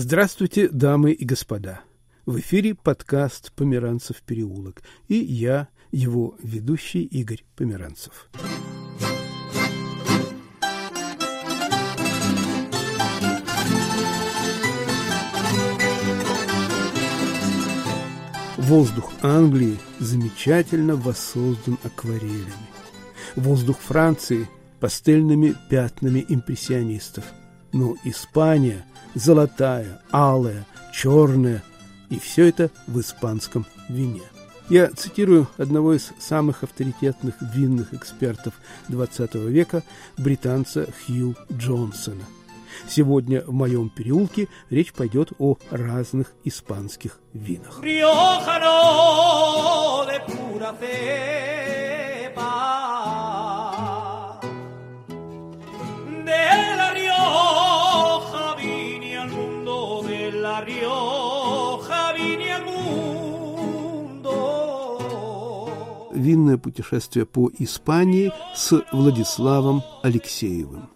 Здравствуйте, 0.00 0.68
дамы 0.68 1.10
и 1.10 1.24
господа. 1.24 1.80
В 2.24 2.38
эфире 2.38 2.76
подкаст 2.76 3.50
«Померанцев 3.56 4.22
переулок» 4.22 4.84
и 5.08 5.16
я, 5.16 5.66
его 5.90 6.36
ведущий 6.40 7.02
Игорь 7.02 7.44
Померанцев. 7.56 8.30
Воздух 18.56 19.10
Англии 19.22 19.80
замечательно 19.98 20.94
воссоздан 20.94 21.76
акварелями. 21.82 22.52
Воздух 23.34 23.80
Франции– 23.80 24.48
пастельными 24.80 25.56
пятнами 25.68 26.24
импрессионистов. 26.28 27.24
Но 27.72 27.96
Испания– 28.04 28.84
золотая, 29.14 30.00
алая, 30.10 30.66
черная, 30.92 31.62
и 32.10 32.18
все 32.18 32.46
это 32.48 32.70
в 32.86 33.00
испанском 33.00 33.66
вине. 33.88 34.22
Я 34.68 34.88
цитирую 34.90 35.48
одного 35.56 35.94
из 35.94 36.12
самых 36.18 36.62
авторитетных 36.62 37.34
винных 37.54 37.94
экспертов 37.94 38.54
XX 38.88 39.48
века, 39.48 39.82
британца 40.16 40.86
Хью 41.06 41.34
Джонсона– 41.52 42.24
Сегодня 42.86 43.42
в 43.42 43.52
моем 43.52 43.88
переулке 43.88 44.48
речь 44.70 44.92
пойдет 44.92 45.32
о 45.38 45.56
разных 45.70 46.32
испанских 46.44 47.18
винах. 47.32 47.80
Винное 66.28 66.58
путешествие 66.58 67.24
по 67.24 67.50
Испании 67.58 68.34
с 68.54 68.84
Владиславом 68.92 69.82
Алексеевым. 70.02 70.90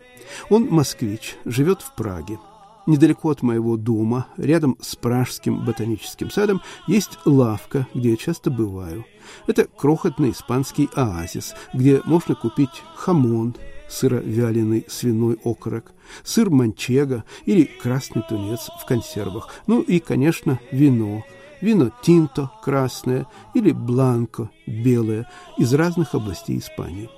Он 0.51 0.67
москвич, 0.67 1.39
живет 1.47 1.81
в 1.81 1.95
Праге. 1.95 2.39
Недалеко 2.87 3.31
от 3.31 3.41
моего 3.41 3.79
дома, 3.79 4.27
рядом 4.37 4.77
с 4.83 4.95
Пражским 4.95 5.65
ботаническим 5.65 6.31
садом, 6.31 6.61
есть 6.87 7.19
лавка, 7.25 7.87
где 7.95 8.11
я 8.11 8.17
часто 8.19 8.51
бываю. 8.51 9.07
Это 9.47 9.65
крохотный 9.65 10.33
испанский 10.33 10.91
оазис, 10.95 11.55
где 11.73 12.03
можно 12.05 12.35
купить 12.35 12.83
хамон, 12.95 13.57
сыровяленый 13.89 14.85
свиной 14.87 15.39
окорок, 15.45 15.93
сыр 16.25 16.51
манчего 16.51 17.25
или 17.47 17.65
красный 17.83 18.23
тунец 18.29 18.69
в 18.79 18.85
консервах, 18.85 19.49
ну 19.67 19.81
и, 19.81 19.99
конечно, 19.99 20.61
вино. 20.71 21.25
Вино 21.63 21.91
тинто 22.03 22.51
красное 22.61 23.27
или 23.55 23.71
бланко 23.71 24.51
белое 24.67 25.31
из 25.57 25.73
разных 25.73 26.15
областей 26.15 26.59
Испании 26.59 27.09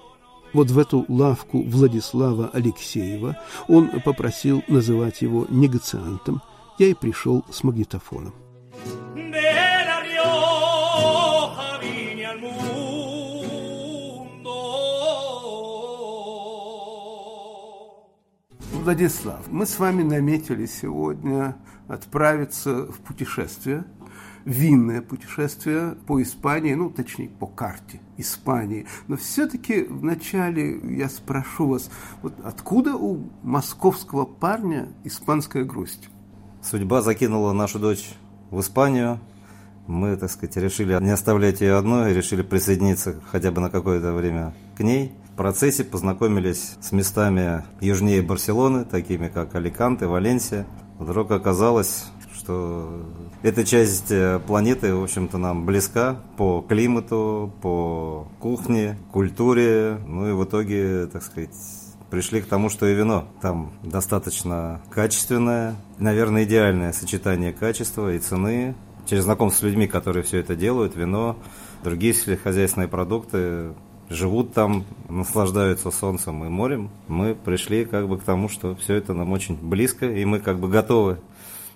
вот 0.52 0.70
в 0.70 0.78
эту 0.78 1.04
лавку 1.08 1.62
Владислава 1.62 2.48
Алексеева. 2.52 3.36
Он 3.66 4.00
попросил 4.02 4.62
называть 4.68 5.20
его 5.20 5.46
негациантом. 5.50 6.42
Я 6.78 6.86
и 6.86 6.94
пришел 6.94 7.44
с 7.50 7.64
магнитофоном. 7.64 8.32
Владислав, 18.72 19.40
мы 19.48 19.66
с 19.66 19.78
вами 19.78 20.02
наметили 20.02 20.66
сегодня 20.66 21.56
отправиться 21.88 22.86
в 22.86 22.98
путешествие– 23.00 23.84
винное 24.44 25.00
путешествие 25.02 25.96
по 26.06 26.22
Испании, 26.22 26.74
ну, 26.74 26.90
точнее, 26.90 27.28
по 27.28 27.46
карте 27.46 28.00
Испании. 28.16 28.86
Но 29.08 29.16
все-таки 29.16 29.82
вначале 29.82 30.78
я 30.96 31.08
спрошу 31.08 31.68
вас, 31.68 31.90
вот 32.22 32.34
откуда 32.44 32.96
у 32.96 33.30
московского 33.42 34.24
парня 34.24 34.88
испанская 35.04 35.64
грусть? 35.64 36.08
Судьба 36.62 37.02
закинула 37.02 37.52
нашу 37.52 37.78
дочь 37.78 38.14
в 38.50 38.60
Испанию. 38.60 39.20
Мы, 39.86 40.16
так 40.16 40.30
сказать, 40.30 40.56
решили 40.56 40.98
не 41.02 41.10
оставлять 41.10 41.60
ее 41.60 41.76
одной, 41.76 42.14
решили 42.14 42.42
присоединиться 42.42 43.20
хотя 43.30 43.50
бы 43.50 43.60
на 43.60 43.68
какое-то 43.68 44.12
время 44.12 44.54
к 44.76 44.80
ней. 44.80 45.12
В 45.32 45.36
процессе 45.36 45.84
познакомились 45.84 46.76
с 46.80 46.92
местами 46.92 47.64
южнее 47.80 48.22
Барселоны, 48.22 48.84
такими 48.84 49.28
как 49.28 49.54
Аликанте, 49.54 50.06
Валенсия. 50.06 50.64
Вдруг 50.98 51.32
оказалось, 51.32 52.04
что 52.34 53.02
эта 53.42 53.64
часть 53.64 54.10
э, 54.10 54.40
планеты, 54.46 54.94
в 54.94 55.02
общем-то, 55.02 55.38
нам 55.38 55.64
близка 55.64 56.16
по 56.36 56.60
климату, 56.62 57.52
по 57.62 58.26
кухне, 58.40 58.98
культуре, 59.12 59.98
ну 60.06 60.28
и 60.28 60.32
в 60.32 60.44
итоге, 60.44 61.06
так 61.06 61.22
сказать, 61.22 61.54
пришли 62.10 62.40
к 62.40 62.46
тому, 62.46 62.68
что 62.68 62.86
и 62.86 62.94
вино 62.94 63.26
там 63.40 63.72
достаточно 63.82 64.80
качественное, 64.90 65.76
наверное, 65.98 66.44
идеальное 66.44 66.92
сочетание 66.92 67.52
качества 67.52 68.12
и 68.12 68.18
цены. 68.18 68.74
Через 69.06 69.24
знакомство 69.24 69.60
с 69.60 69.68
людьми, 69.68 69.86
которые 69.86 70.22
все 70.22 70.38
это 70.38 70.56
делают, 70.56 70.96
вино, 70.96 71.36
другие 71.82 72.14
сельскохозяйственные 72.14 72.88
продукты, 72.88 73.74
живут 74.08 74.54
там, 74.54 74.84
наслаждаются 75.08 75.90
солнцем 75.90 76.44
и 76.44 76.48
морем, 76.48 76.90
мы 77.08 77.34
пришли 77.34 77.84
как 77.84 78.08
бы 78.08 78.18
к 78.18 78.22
тому, 78.22 78.48
что 78.48 78.74
все 78.76 78.94
это 78.94 79.12
нам 79.14 79.32
очень 79.32 79.56
близко, 79.56 80.06
и 80.06 80.24
мы 80.24 80.40
как 80.40 80.58
бы 80.58 80.68
готовы 80.68 81.18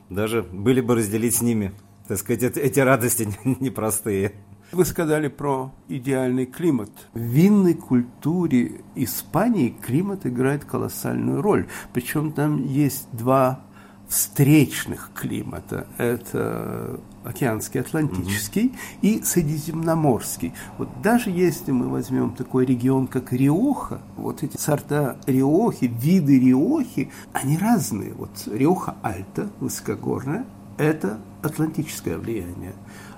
даже 0.08 0.42
были 0.42 0.80
бы 0.80 0.94
разделить 0.94 1.36
с 1.36 1.42
ними, 1.42 1.72
так 2.06 2.19
сказать, 2.19 2.56
эти, 2.56 2.80
радости 2.80 3.28
непростые. 3.60 4.32
Вы 4.70 4.84
сказали 4.84 5.28
про 5.28 5.72
идеальный 5.88 6.44
климат. 6.44 6.91
В 7.14 7.19
винной 7.19 7.74
культуре 7.74 8.82
Испании 8.94 9.70
климат 9.70 10.26
играет 10.26 10.66
колоссальную 10.66 11.41
роль. 11.41 11.69
Причем 11.94 12.32
там 12.32 12.62
есть 12.66 13.08
два 13.12 13.64
встречных 14.08 15.10
климата. 15.14 15.86
Это 15.98 16.98
океанский, 17.24 17.80
атлантический 17.80 18.66
угу. 18.66 18.76
и 19.02 19.22
средиземноморский. 19.22 20.54
Вот 20.78 20.88
даже 21.02 21.30
если 21.30 21.72
мы 21.72 21.88
возьмем 21.88 22.30
такой 22.34 22.64
регион, 22.64 23.06
как 23.06 23.32
Риоха, 23.32 24.00
вот 24.16 24.42
эти 24.42 24.56
сорта 24.56 25.19
Риохи, 25.26 25.84
виды 25.84 26.41
Риохи, 26.41 27.10
они 27.32 27.58
разные. 27.58 28.14
Вот 28.14 28.30
Риоха 28.46 28.96
Альта, 29.02 29.50
высокогорная, 29.60 30.46
это 30.78 31.19
атлантическое 31.42 32.16
влияние. 32.16 32.72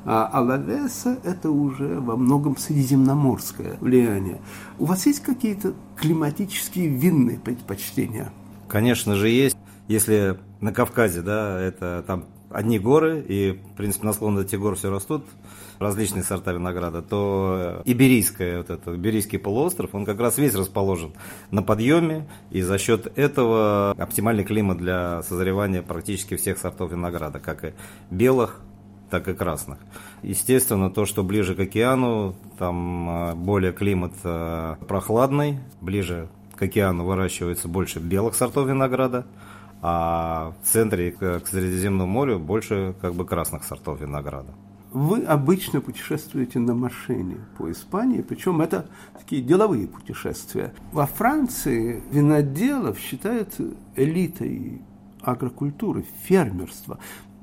А 0.05 0.27
Алавеса– 0.33 1.19
это 1.25 1.51
уже 1.51 2.01
во 2.01 2.17
многом 2.17 2.57
средиземноморское 2.57 3.77
влияние. 3.81 4.41
У 4.79 4.87
вас 4.87 5.07
есть 5.07 5.21
какие-то 5.21 5.75
климатические 5.97 6.89
винные 6.89 7.39
предпочтения? 7.39 8.33
Конечно 8.67 9.15
же 9.17 9.29
есть. 9.29 9.57
Если 9.91 10.39
на 10.61 10.73
Кавказе, 10.73 11.21
да, 11.21 11.61
это 11.61 12.05
там 12.07 12.27
одни 12.49 12.79
горы, 12.79 13.25
и, 13.27 13.61
в 13.73 13.77
принципе, 13.77 14.07
на 14.07 14.13
склонах 14.13 14.45
этих 14.45 14.61
гор 14.61 14.77
все 14.77 14.89
растут, 14.89 15.25
различные 15.81 16.23
сорта 16.23 16.53
винограда, 16.53 17.03
то 17.03 17.83
Иберийская, 17.85 18.59
вот 18.59 18.71
этот 18.71 18.95
Иберийский 18.95 19.41
полуостров, 19.41 19.93
он 19.93 20.05
как 20.05 20.21
раз 20.21 20.39
весь 20.39 20.55
расположен 20.55 21.13
на 21.51 21.65
подъеме, 21.65 22.29
и 22.53 22.63
за 22.63 22.79
счет 22.79 23.13
этого 23.19 23.91
оптимальный 23.99 24.45
климат 24.45 24.79
для 24.79 25.25
созревания 25.25 25.83
практически 25.83 26.37
всех 26.37 26.59
сортов 26.59 26.93
винограда, 26.93 27.41
как 27.41 27.65
и 27.65 27.73
белых, 28.13 28.61
так 29.11 29.27
и 29.27 29.35
красных. 29.35 29.79
Естественно, 30.23 30.89
то, 30.91 31.05
что 31.05 31.25
ближе 31.25 31.57
к 31.57 31.59
океану, 31.59 32.37
там 32.61 33.09
а, 33.11 33.35
более 33.35 33.73
климат 33.73 34.13
а, 34.23 34.77
прохладный, 34.87 35.59
ближе 35.81 36.29
к 36.55 36.63
океану 36.63 37.05
выращивается 37.07 37.67
больше 37.67 37.99
белых 37.99 38.37
сортов 38.37 38.69
винограда, 38.69 39.27
а 39.83 40.53
в 40.63 40.67
центре 40.67 41.13
к 41.13 41.43
Средиземному 41.47 42.11
морю 42.11 42.39
больше 42.39 42.95
как 43.01 43.15
бы 43.15 43.25
красных 43.25 43.65
сортов 43.65 44.01
винограда. 44.01 44.53
Вы 44.93 45.23
обычно 45.23 45.81
путешествуете 45.81 46.59
на 46.59 46.75
машине 46.75 47.37
по 47.57 47.71
Испании, 47.71 48.23
причем 48.23 48.61
это 48.61 48.87
такие 49.17 49.41
деловые 49.41 49.87
путешествия. 49.87 50.75
Во 50.91 51.07
Франции 51.07 52.03
виноделов 52.11 52.99
считают 52.99 53.55
элитой 53.95 54.83
агрокультуры, 55.23 56.05
фермерства. 56.25 56.99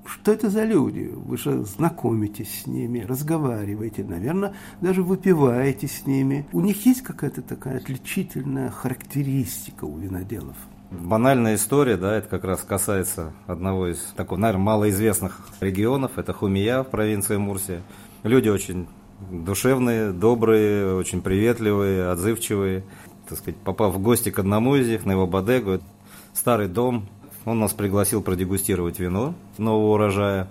Что 0.05 0.31
это 0.33 0.49
за 0.49 0.63
люди? 0.63 1.09
Вы 1.13 1.37
же 1.37 1.63
знакомитесь 1.63 2.63
с 2.63 2.67
ними, 2.67 2.99
разговариваете, 2.99 4.03
наверное, 4.03 4.53
даже 4.81 5.01
выпиваете 5.03 5.87
с 5.87 6.05
ними. 6.05 6.47
У 6.51 6.59
них 6.59 6.85
есть 6.85 7.01
какая-то 7.01 7.41
такая 7.41 7.77
отличительная 7.77 8.69
характеристика 8.69 9.85
у 9.85 9.97
виноделов? 9.97 10.55
Банальная 10.89 11.55
история, 11.55 11.97
да, 11.97 12.15
это 12.15 12.29
как 12.29 12.45
раз 12.45 12.61
касается 12.61 13.33
одного 13.45 13.87
из 13.87 13.99
такого, 14.15 14.39
наверное, 14.39 14.63
малоизвестных 14.63 15.41
регионов, 15.59 16.17
это 16.17 16.31
Хумия 16.31 16.83
в 16.83 16.89
провинции 16.89 17.35
Мурсия. 17.35 17.81
Люди 18.23 18.47
очень 18.47 18.87
душевные, 19.29 20.13
добрые, 20.13 20.95
очень 20.95 21.21
приветливые, 21.21 22.09
отзывчивые. 22.09 22.85
Так 23.27 23.37
сказать, 23.37 23.59
попав 23.59 23.95
в 23.95 23.99
гости 23.99 24.29
к 24.31 24.39
одному 24.39 24.77
из 24.77 24.87
них, 24.87 25.05
на 25.05 25.11
его 25.11 25.27
бодегу, 25.27 25.81
старый 26.33 26.69
дом, 26.69 27.09
Он 27.43 27.59
нас 27.59 27.73
пригласил 27.73 28.21
продегустировать 28.21 28.97
вино 28.97 29.35
нового 29.57 29.95
урожая. 29.95 30.47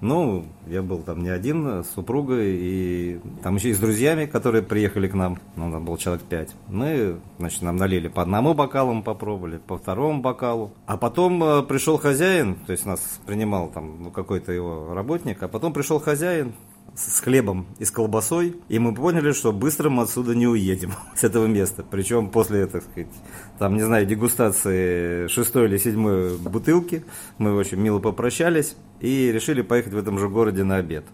Ну, 0.00 0.44
я 0.66 0.82
был 0.82 0.98
там 0.98 1.22
не 1.22 1.30
один, 1.30 1.82
с 1.84 1.90
супругой, 1.90 2.56
и 2.58 3.20
там 3.42 3.56
еще 3.56 3.70
и 3.70 3.74
с 3.74 3.78
друзьями, 3.78 4.26
которые 4.26 4.62
приехали 4.62 5.08
к 5.08 5.14
нам, 5.14 5.38
ну, 5.56 5.70
там 5.70 5.84
был 5.84 5.96
человек 5.96 6.22
пять. 6.24 6.54
Мы, 6.68 7.16
значит, 7.38 7.62
нам 7.62 7.76
налили 7.76 8.08
по 8.08 8.22
одному 8.22 8.54
бокалу, 8.54 8.92
мы 8.92 9.02
попробовали, 9.02 9.58
по 9.58 9.78
второму 9.78 10.20
бокалу. 10.20 10.72
А 10.86 10.96
потом 10.96 11.42
э, 11.42 11.62
пришел 11.62 11.98
хозяин, 11.98 12.56
то 12.66 12.72
есть 12.72 12.84
нас 12.84 13.20
принимал 13.26 13.68
там 13.68 14.10
какой-то 14.10 14.52
его 14.52 14.92
работник, 14.94 15.42
а 15.42 15.48
потом 15.48 15.72
пришел 15.72 15.98
хозяин, 15.98 16.52
с 16.96 17.20
хлебом 17.20 17.66
и 17.78 17.84
с 17.84 17.90
колбасой, 17.90 18.56
и 18.68 18.78
мы 18.78 18.94
поняли, 18.94 19.32
что 19.32 19.52
быстро 19.52 19.90
мы 19.90 20.04
отсюда 20.04 20.34
не 20.34 20.46
уедем 20.46 20.92
с 21.14 21.24
этого 21.24 21.46
места. 21.46 21.84
Причем 21.88 22.30
после, 22.30 22.66
так 22.66 22.82
сказать, 22.82 23.10
там, 23.58 23.76
не 23.76 23.82
знаю, 23.82 24.06
дегустации 24.06 25.28
шестой 25.28 25.66
или 25.66 25.76
седьмой 25.76 26.36
бутылки, 26.38 27.04
мы 27.38 27.54
очень 27.54 27.78
мило 27.78 27.98
попрощались 27.98 28.76
и 29.00 29.30
решили 29.30 29.62
поехать 29.62 29.92
в 29.92 29.98
этом 29.98 30.18
же 30.18 30.28
городе 30.28 30.64
на 30.64 30.76
обед. 30.76 31.04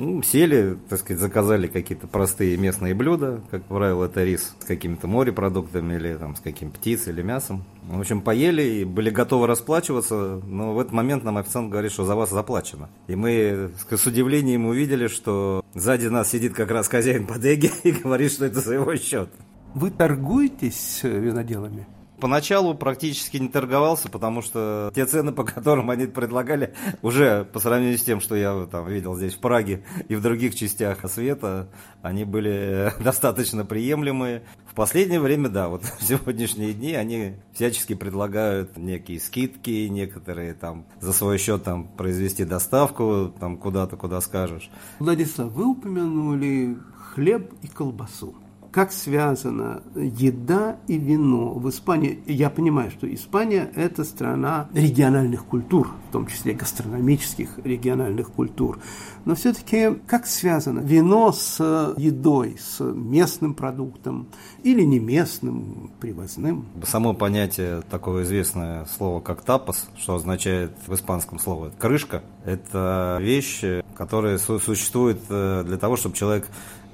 Ну, 0.00 0.22
сели, 0.22 0.78
так 0.88 1.00
сказать, 1.00 1.20
заказали 1.20 1.66
какие-то 1.66 2.06
простые 2.06 2.56
местные 2.56 2.94
блюда, 2.94 3.40
как 3.50 3.64
правило, 3.64 4.04
это 4.04 4.22
рис 4.22 4.54
с 4.60 4.64
какими-то 4.64 5.08
морепродуктами 5.08 5.96
или 5.96 6.14
там 6.14 6.36
с 6.36 6.40
каким 6.40 6.70
птицей 6.70 7.12
или 7.12 7.22
мясом. 7.22 7.64
В 7.82 7.98
общем, 7.98 8.20
поели 8.20 8.62
и 8.62 8.84
были 8.84 9.10
готовы 9.10 9.48
расплачиваться, 9.48 10.40
но 10.46 10.72
в 10.72 10.78
этот 10.78 10.92
момент 10.92 11.24
нам 11.24 11.36
официант 11.36 11.70
говорит, 11.70 11.90
что 11.90 12.04
за 12.04 12.14
вас 12.14 12.30
заплачено. 12.30 12.88
И 13.08 13.16
мы 13.16 13.72
с 13.90 14.06
удивлением 14.06 14.66
увидели, 14.66 15.08
что 15.08 15.64
сзади 15.74 16.06
нас 16.06 16.30
сидит 16.30 16.54
как 16.54 16.70
раз 16.70 16.86
хозяин 16.86 17.26
бодеги 17.26 17.72
и 17.82 17.90
говорит, 17.90 18.30
что 18.30 18.44
это 18.44 18.60
за 18.60 18.74
его 18.74 18.94
счет. 18.94 19.30
Вы 19.74 19.90
торгуетесь 19.90 20.78
с 20.78 21.08
виноделами? 21.08 21.88
Поначалу 22.20 22.74
практически 22.74 23.36
не 23.36 23.48
торговался, 23.48 24.08
потому 24.08 24.42
что 24.42 24.90
те 24.94 25.06
цены, 25.06 25.32
по 25.32 25.44
которым 25.44 25.90
они 25.90 26.06
предлагали, 26.06 26.74
уже 27.02 27.44
по 27.44 27.60
сравнению 27.60 27.98
с 27.98 28.02
тем, 28.02 28.20
что 28.20 28.34
я 28.34 28.66
там 28.70 28.88
видел 28.88 29.14
здесь 29.16 29.34
в 29.34 29.38
Праге 29.38 29.84
и 30.08 30.16
в 30.16 30.22
других 30.22 30.54
частях 30.54 31.08
света, 31.10 31.68
они 32.02 32.24
были 32.24 32.92
достаточно 33.00 33.64
приемлемые. 33.64 34.42
В 34.66 34.74
последнее 34.74 35.20
время, 35.20 35.48
да, 35.48 35.68
вот 35.68 35.84
в 35.84 36.02
сегодняшние 36.04 36.72
дни 36.72 36.94
они 36.94 37.34
всячески 37.52 37.94
предлагают 37.94 38.76
некие 38.76 39.20
скидки, 39.20 39.86
некоторые 39.88 40.54
там 40.54 40.86
за 41.00 41.12
свой 41.12 41.38
счет 41.38 41.62
там 41.62 41.86
произвести 41.86 42.44
доставку 42.44 43.32
там 43.38 43.56
куда-то, 43.58 43.96
куда 43.96 44.20
скажешь. 44.20 44.70
Владислав, 44.98 45.52
вы 45.52 45.66
упомянули 45.66 46.78
хлеб 47.14 47.52
и 47.62 47.68
колбасу 47.68 48.34
как 48.78 48.92
связана 48.92 49.82
еда 49.96 50.76
и 50.86 50.98
вино 50.98 51.54
в 51.54 51.68
Испании. 51.68 52.22
Я 52.26 52.48
понимаю, 52.48 52.92
что 52.92 53.12
Испания– 53.12 53.72
это 53.74 54.04
страна 54.04 54.68
региональных 54.72 55.46
культур, 55.46 55.90
в 56.08 56.12
том 56.12 56.28
числе 56.28 56.54
гастрономических 56.54 57.58
региональных 57.64 58.30
культур. 58.30 58.78
Но 59.24 59.34
все-таки 59.34 59.98
как 60.06 60.28
связано 60.28 60.78
вино 60.78 61.32
с 61.32 61.58
едой, 61.96 62.56
с 62.60 62.78
местным 62.80 63.54
продуктом 63.54 64.28
или 64.62 64.82
не 64.82 65.00
местным, 65.00 65.90
привозным? 65.98 66.66
Само 66.84 67.14
понятие, 67.14 67.82
такое 67.90 68.22
известное 68.22 68.84
слово, 68.96 69.20
как 69.20 69.42
тапос, 69.42 69.88
что 69.98 70.14
означает 70.14 70.70
в 70.86 70.94
испанском 70.94 71.40
слове 71.40 71.72
«крышка», 71.80 72.22
это 72.44 73.18
вещь, 73.20 73.62
которая 73.96 74.38
существует 74.38 75.18
э, 75.28 75.64
для 75.66 75.76
того, 75.76 75.96
чтобы 75.96 76.14
человек 76.14 76.46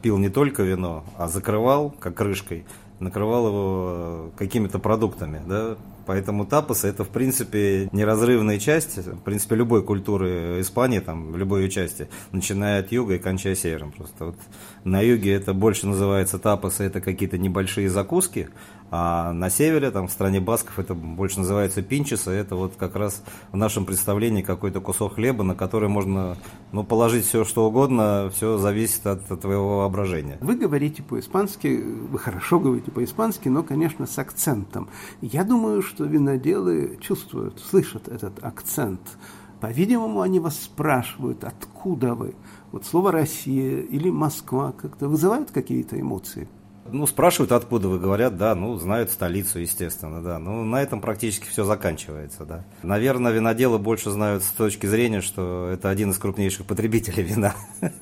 пил 0.04 0.18
не 0.18 0.28
только 0.28 0.62
вино, 0.62 1.02
а 1.16 1.28
закрывал, 1.28 1.90
как 1.98 2.14
крышкой, 2.14 2.66
накрывал 3.00 3.46
его 3.46 3.86
э, 3.88 4.30
какими-то 4.36 4.78
продуктами, 4.78 5.40
да, 5.46 5.78
Поэтому 6.06 6.44
тапосы 6.44 6.88
это, 6.88 7.04
в 7.04 7.08
принципе, 7.08 7.88
неразрывная 7.92 8.58
часть, 8.58 8.98
в 8.98 9.20
принципе, 9.20 9.56
любой 9.56 9.82
культуры 9.82 10.60
Испании, 10.60 10.98
там, 10.98 11.34
любой 11.36 11.62
ее 11.62 11.70
части, 11.70 12.08
начиная 12.32 12.80
от 12.80 12.92
юга 12.92 13.14
и 13.14 13.18
кончая 13.18 13.54
севером. 13.54 13.92
Просто 13.92 14.26
вот 14.26 14.36
на 14.84 15.00
юге 15.00 15.32
это 15.32 15.54
больше 15.54 15.86
называется 15.86 16.38
тапосы, 16.38 16.84
это 16.84 17.00
какие-то 17.00 17.38
небольшие 17.38 17.88
закуски, 17.88 18.50
а 18.96 19.32
на 19.32 19.50
севере, 19.50 19.90
там, 19.90 20.06
в 20.06 20.12
стране 20.12 20.38
басков, 20.40 20.78
это 20.78 20.94
больше 20.94 21.40
называется 21.40 21.82
пинчеса. 21.82 22.30
Это 22.30 22.54
вот 22.54 22.74
как 22.76 22.94
раз 22.94 23.24
в 23.50 23.56
нашем 23.56 23.86
представлении 23.86 24.40
какой-то 24.40 24.80
кусок 24.80 25.14
хлеба, 25.14 25.42
на 25.42 25.56
который 25.56 25.88
можно 25.88 26.36
ну, 26.70 26.84
положить 26.84 27.26
все, 27.26 27.44
что 27.44 27.66
угодно. 27.66 28.30
Все 28.32 28.56
зависит 28.56 29.04
от, 29.04 29.28
от 29.28 29.40
твоего 29.40 29.78
воображения. 29.78 30.38
Вы 30.40 30.54
говорите 30.54 31.02
по-испански, 31.02 31.82
вы 31.84 32.16
хорошо 32.20 32.60
говорите 32.60 32.92
по-испански, 32.92 33.48
но, 33.48 33.64
конечно, 33.64 34.06
с 34.06 34.16
акцентом. 34.16 34.88
Я 35.20 35.42
думаю, 35.42 35.82
что 35.82 36.04
виноделы 36.04 36.96
чувствуют, 37.00 37.58
слышат 37.58 38.06
этот 38.06 38.44
акцент. 38.44 39.00
По-видимому, 39.60 40.20
они 40.20 40.38
вас 40.38 40.56
спрашивают, 40.56 41.42
откуда 41.42 42.14
вы. 42.14 42.36
Вот 42.70 42.86
слово 42.86 43.10
«Россия» 43.10 43.80
или 43.80 44.08
«Москва» 44.08 44.70
как-то 44.70 45.08
вызывают 45.08 45.50
какие-то 45.50 46.00
эмоции? 46.00 46.46
Ну, 46.90 47.06
спрашивают, 47.06 47.52
откуда 47.52 47.88
вы, 47.88 47.98
говорят, 47.98 48.36
да, 48.36 48.54
ну, 48.54 48.76
знают 48.76 49.10
столицу, 49.10 49.58
естественно, 49.58 50.22
да. 50.22 50.38
Ну, 50.38 50.64
на 50.64 50.82
этом 50.82 51.00
практически 51.00 51.46
все 51.46 51.64
заканчивается, 51.64 52.44
да. 52.44 52.64
Наверное, 52.82 53.32
виноделы 53.32 53.78
больше 53.78 54.10
знают 54.10 54.42
с 54.42 54.48
точки 54.48 54.86
зрения, 54.86 55.20
что 55.20 55.70
это 55.72 55.88
один 55.88 56.10
из 56.10 56.18
крупнейших 56.18 56.66
потребителей 56.66 57.22
вина. 57.22 57.54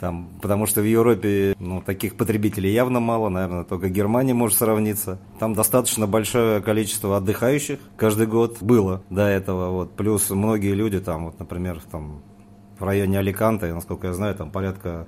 Там, 0.00 0.28
потому 0.40 0.66
что 0.66 0.82
в 0.82 0.84
Европе 0.84 1.56
ну, 1.58 1.80
таких 1.80 2.16
потребителей 2.16 2.72
явно 2.72 3.00
мало, 3.00 3.28
наверное, 3.28 3.64
только 3.64 3.88
Германия 3.88 4.34
может 4.34 4.58
сравниться. 4.58 5.18
Там 5.38 5.54
достаточно 5.54 6.06
большое 6.06 6.60
количество 6.60 7.16
отдыхающих 7.16 7.78
каждый 7.96 8.26
год 8.26 8.58
было 8.60 9.02
до 9.10 9.22
этого. 9.22 9.70
Вот. 9.70 9.96
Плюс 9.96 10.30
многие 10.30 10.74
люди 10.74 11.00
там, 11.00 11.26
вот, 11.26 11.38
например, 11.38 11.80
там, 11.90 12.22
в 12.78 12.84
районе 12.84 13.18
Аликанта, 13.18 13.72
насколько 13.74 14.08
я 14.08 14.12
знаю, 14.12 14.34
там 14.34 14.50
порядка 14.50 15.06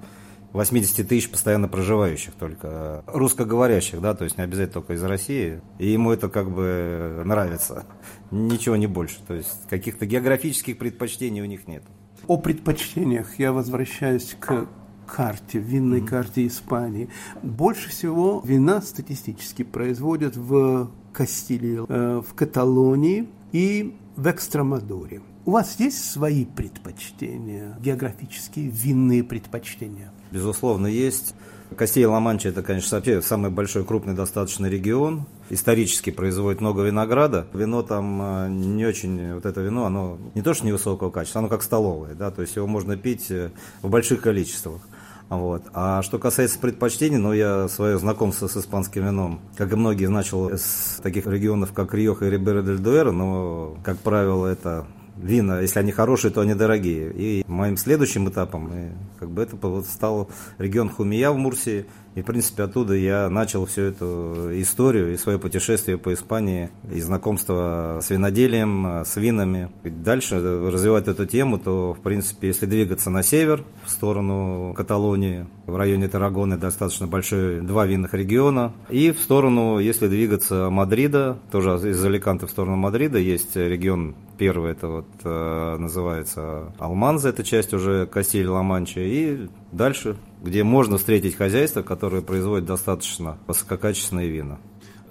80 0.52 1.08
тысяч 1.08 1.30
постоянно 1.30 1.68
проживающих 1.68 2.34
только, 2.34 3.04
русскоговорящих, 3.06 4.00
да, 4.00 4.14
то 4.14 4.24
есть 4.24 4.36
не 4.36 4.44
обязательно 4.44 4.74
только 4.74 4.94
из 4.94 5.02
России, 5.02 5.60
и 5.78 5.88
ему 5.88 6.12
это 6.12 6.28
как 6.28 6.50
бы 6.50 7.22
нравится, 7.24 7.86
ничего 8.30 8.76
не 8.76 8.86
больше, 8.86 9.18
то 9.26 9.34
есть 9.34 9.68
каких-то 9.68 10.06
географических 10.06 10.78
предпочтений 10.78 11.40
у 11.40 11.46
них 11.46 11.68
нет. 11.68 11.84
О 12.26 12.36
предпочтениях 12.36 13.38
я 13.38 13.52
возвращаюсь 13.52 14.36
к 14.38 14.68
карте, 15.06 15.58
винной 15.58 16.00
карте 16.00 16.46
Испании. 16.46 17.08
Больше 17.42 17.90
всего 17.90 18.42
вина 18.44 18.80
статистически 18.80 19.64
производят 19.64 20.36
в 20.36 20.90
Кастилии, 21.12 21.84
э, 21.88 22.20
в 22.20 22.34
Каталонии 22.34 23.28
и 23.52 23.96
в 24.16 24.30
Экстрамадуре. 24.30 25.22
У 25.46 25.52
вас 25.52 25.76
есть 25.78 26.10
свои 26.10 26.44
предпочтения, 26.44 27.76
географические 27.80 28.68
винные 28.68 29.24
предпочтения? 29.24 30.12
Безусловно, 30.30 30.86
есть. 30.86 31.34
Кастилья-Ла-Манча 31.76 32.48
это, 32.48 32.62
конечно, 32.62 32.98
вообще 32.98 33.22
самый 33.22 33.50
большой 33.50 33.84
крупный 33.84 34.14
достаточно 34.14 34.66
регион. 34.66 35.24
Исторически 35.48 36.10
производит 36.10 36.60
много 36.60 36.82
винограда. 36.82 37.46
Вино 37.54 37.82
там 37.82 38.20
э, 38.20 38.48
не 38.48 38.84
очень, 38.84 39.34
вот 39.34 39.46
это 39.46 39.60
вино, 39.60 39.86
оно 39.86 40.18
не 40.34 40.42
то 40.42 40.52
что 40.52 40.66
невысокого 40.66 41.10
качества, 41.10 41.38
оно 41.38 41.48
как 41.48 41.62
столовое, 41.62 42.14
да, 42.14 42.30
то 42.30 42.42
есть 42.42 42.56
его 42.56 42.66
можно 42.66 42.96
пить 42.96 43.30
э, 43.30 43.50
в 43.82 43.88
больших 43.88 44.20
количествах. 44.20 44.82
Вот. 45.28 45.62
А 45.72 46.02
что 46.02 46.18
касается 46.18 46.58
предпочтений, 46.58 47.18
ну, 47.18 47.32
я 47.32 47.68
свое 47.68 47.98
знакомство 47.98 48.48
с 48.48 48.56
испанским 48.56 49.06
вином, 49.06 49.40
как 49.56 49.72
и 49.72 49.76
многие, 49.76 50.06
начал 50.06 50.50
с 50.50 50.98
таких 51.02 51.26
регионов, 51.26 51.72
как 51.72 51.94
Риоха 51.94 52.26
и 52.26 52.30
Рибера 52.30 52.62
дель 52.62 52.78
Дуэро, 52.78 53.12
но, 53.12 53.76
как 53.84 53.98
правило, 53.98 54.48
это 54.48 54.86
вина, 55.22 55.60
если 55.60 55.78
они 55.78 55.92
хорошие, 55.92 56.30
то 56.30 56.40
они 56.40 56.54
дорогие. 56.54 57.12
И 57.14 57.44
моим 57.46 57.76
следующим 57.76 58.28
этапом, 58.28 58.70
и 58.72 58.88
как 59.18 59.30
бы 59.30 59.42
это 59.42 59.82
стал 59.82 60.30
регион 60.58 60.88
Хумия 60.90 61.30
в 61.30 61.36
Мурсии, 61.36 61.86
и, 62.14 62.22
в 62.22 62.24
принципе, 62.24 62.64
оттуда 62.64 62.94
я 62.94 63.30
начал 63.30 63.66
всю 63.66 63.82
эту 63.82 64.50
историю 64.60 65.12
и 65.12 65.16
свое 65.16 65.38
путешествие 65.38 65.96
по 65.96 66.12
Испании, 66.12 66.70
и 66.92 67.00
знакомство 67.00 68.00
с 68.02 68.10
виноделием, 68.10 69.02
с 69.04 69.16
винами. 69.16 69.70
И 69.84 69.90
дальше 69.90 70.40
развивать 70.40 71.06
эту 71.08 71.26
тему, 71.26 71.58
то, 71.58 71.94
в 71.94 72.00
принципе, 72.00 72.48
если 72.48 72.66
двигаться 72.66 73.10
на 73.10 73.22
север, 73.22 73.64
в 73.84 73.90
сторону 73.90 74.74
Каталонии, 74.76 75.46
в 75.66 75.76
районе 75.76 76.08
Тарагоны 76.08 76.56
достаточно 76.56 77.06
большой, 77.06 77.60
два 77.60 77.86
винных 77.86 78.12
региона. 78.12 78.72
И 78.88 79.12
в 79.12 79.20
сторону, 79.20 79.78
если 79.78 80.08
двигаться 80.08 80.68
Мадрида, 80.70 81.38
тоже 81.52 81.70
из 81.90 82.04
Аликанта 82.04 82.46
в 82.46 82.50
сторону 82.50 82.76
Мадрида, 82.76 83.18
есть 83.18 83.54
регион 83.54 84.16
первый, 84.36 84.72
это 84.72 84.88
вот 84.88 85.06
э, 85.22 85.76
называется 85.78 86.72
Алманза, 86.78 87.28
это 87.28 87.44
часть 87.44 87.72
уже 87.72 88.06
Кастиль-Ла-Манча. 88.06 89.00
И 89.00 89.48
дальше 89.70 90.16
где 90.42 90.64
можно 90.64 90.98
встретить 90.98 91.36
хозяйство, 91.36 91.82
которое 91.82 92.22
производит 92.22 92.66
достаточно 92.66 93.38
высококачественные 93.46 94.30
вина. 94.30 94.58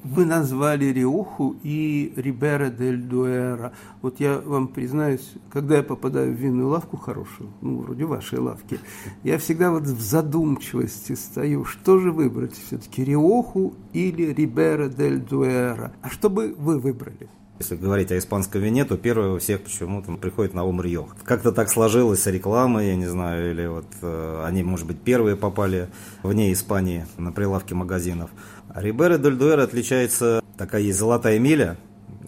Вы 0.04 0.26
назвали 0.26 0.86
Риоху 0.86 1.58
и 1.62 2.14
Рибера 2.16 2.70
дель 2.70 3.02
Дуэра. 3.02 3.74
Вот 4.02 4.22
я 4.22 4.40
вам 4.40 4.70
признаюсь, 4.70 5.34
когда 5.52 5.78
я 5.78 5.84
попадаю 5.84 6.34
в 6.34 6.38
винную 6.38 6.70
лавку 6.70 6.96
хорошую, 6.96 7.50
ну, 7.62 7.80
вроде 7.80 8.06
вашей 8.06 8.40
лавки, 8.40 8.80
я 9.24 9.38
всегда 9.38 9.72
вот 9.72 9.84
в 9.84 10.02
задумчивости 10.02 11.14
стою, 11.14 11.66
что 11.66 12.00
же 12.00 12.14
выбрать 12.14 12.54
все-таки, 12.54 13.04
Риоху 13.04 13.74
или 13.92 14.34
Рибера 14.34 14.88
дель 14.88 15.20
Дуэра. 15.20 15.94
А 16.02 16.10
что 16.10 16.30
бы 16.30 16.56
вы 16.58 16.80
выбрали? 16.80 17.30
Если 17.60 17.76
говорить 17.76 18.10
о 18.14 18.18
испанском 18.18 18.62
вине, 18.62 18.86
то 18.86 18.96
первое 18.96 19.32
у 19.32 19.40
всех 19.40 19.62
почему-то 19.62 20.14
приходит 20.14 20.54
на 20.54 20.64
ум 20.64 20.82
Риох. 20.82 21.16
Как-то 21.26 21.52
так 21.52 21.70
сложилось 21.70 22.22
с 22.22 22.28
рекламой, 22.28 22.88
я 22.88 22.96
не 22.96 23.06
знаю, 23.06 23.52
или 23.52 23.68
вот 23.68 23.86
э, 24.02 24.44
они, 24.48 24.64
может 24.64 24.88
быть, 24.88 25.02
первые 25.02 25.36
попали 25.36 25.90
вне 26.24 26.54
Испании 26.54 27.06
на 27.18 27.34
прилавки 27.34 27.74
магазинов. 27.74 28.30
Рибера 28.74 29.18
дель 29.18 29.36
Дуэра 29.36 29.64
отличается, 29.64 30.42
такая 30.58 30.84
есть 30.84 30.98
золотая 30.98 31.38
миля, 31.38 31.78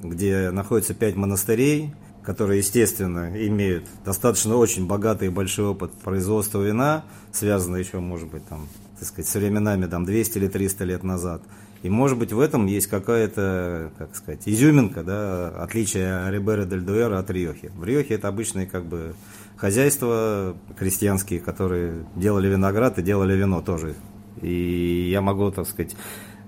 где 0.01 0.51
находится 0.51 0.93
пять 0.93 1.15
монастырей, 1.15 1.93
которые, 2.23 2.59
естественно, 2.59 3.31
имеют 3.47 3.85
достаточно 4.03 4.57
очень 4.57 4.85
богатый 4.85 5.27
и 5.27 5.31
большой 5.31 5.67
опыт 5.67 5.93
производства 5.93 6.61
вина, 6.61 7.05
связанный 7.31 7.79
еще, 7.79 7.99
может 7.99 8.29
быть, 8.29 8.45
там, 8.47 8.67
так 8.99 9.07
сказать, 9.07 9.29
с 9.29 9.35
временами 9.35 9.85
там, 9.85 10.03
200 10.03 10.37
или 10.39 10.47
300 10.49 10.83
лет 10.83 11.03
назад. 11.03 11.41
И, 11.83 11.89
может 11.89 12.17
быть, 12.19 12.31
в 12.31 12.39
этом 12.39 12.67
есть 12.67 12.87
какая-то, 12.87 13.91
как 13.97 14.15
сказать, 14.15 14.43
изюминка, 14.45 15.03
да, 15.03 15.49
отличие 15.49 16.29
Рибера 16.29 16.65
дель 16.65 16.81
Дуэра 16.81 17.17
от 17.17 17.31
Риохи. 17.31 17.71
В 17.75 17.83
Риохе 17.83 18.15
это 18.15 18.27
обычные 18.27 18.67
как 18.67 18.85
бы 18.85 19.15
хозяйства 19.57 20.55
крестьянские, 20.77 21.39
которые 21.39 22.05
делали 22.15 22.47
виноград 22.47 22.99
и 22.99 23.01
делали 23.01 23.35
вино 23.35 23.61
тоже. 23.61 23.95
И 24.41 25.09
я 25.11 25.21
могу, 25.21 25.49
так 25.51 25.67
сказать, 25.67 25.95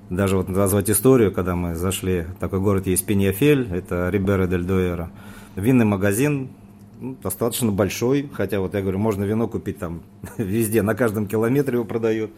даже 0.10 0.38
вот 0.38 0.50
назвать 0.50 0.90
историю, 0.92 1.32
когда 1.32 1.56
мы 1.56 1.74
зашли, 1.76 2.26
такой 2.40 2.60
город 2.60 2.86
есть 2.86 3.06
Пеньяфель, 3.06 3.68
это 3.74 4.10
Рибера 4.10 4.46
дель 4.46 4.64
Дуэра. 4.64 5.12
Винный 5.56 5.86
магазин, 5.86 6.50
ну, 7.00 7.18
достаточно 7.22 7.72
большой, 7.72 8.30
хотя 8.34 8.60
вот 8.60 8.76
я 8.76 8.82
говорю, 8.82 9.00
можно 9.00 9.24
вино 9.24 9.48
купить 9.48 9.80
там 9.80 10.04
везде, 10.38 10.84
на 10.84 10.94
каждом 10.94 11.28
километре 11.28 11.76
его 11.76 11.86
продают. 11.86 12.32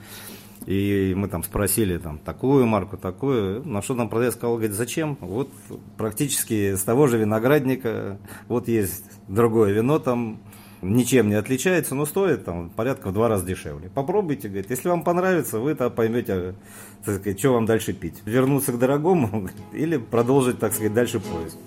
И 0.65 1.13
мы 1.15 1.27
там 1.27 1.43
спросили 1.43 1.98
там 1.98 2.17
такую 2.17 2.65
марку, 2.65 2.98
такую, 2.98 3.63
на 3.67 3.81
что 3.84 3.93
нам 3.93 4.10
продавец 4.10 4.34
сказал, 4.34 4.55
говорит, 4.55 4.75
зачем? 4.75 5.17
Вот 5.22 5.50
практически 5.95 6.75
с 6.75 6.81
того 6.81 7.05
же 7.07 7.19
виноградника, 7.19 8.17
вот 8.48 8.67
есть 8.67 9.05
другое 9.27 9.74
вино 9.74 10.00
там, 10.00 10.39
ничем 10.81 11.29
не 11.29 11.36
отличается, 11.36 11.93
но 11.93 12.05
стоит 12.05 12.45
там 12.45 12.72
порядка 12.72 13.10
в 13.10 13.13
два 13.13 13.27
раза 13.27 13.45
дешевле. 13.45 13.91
Попробуйте, 13.93 14.48
говорит, 14.48 14.72
если 14.72 14.89
вам 14.89 15.03
понравится, 15.03 15.60
вы 15.60 15.75
то 15.75 15.91
поймете, 15.91 16.55
так 17.03 17.15
сказать, 17.15 17.38
что 17.39 17.53
вам 17.53 17.67
дальше 17.67 17.93
пить. 17.93 18.22
Вернуться 18.25 18.72
к 18.72 18.79
дорогому 18.79 19.50
или 19.72 19.98
продолжить, 19.98 20.57
так 20.57 20.74
сказать, 20.74 20.93
дальше 20.93 21.19
поиск. 21.19 21.57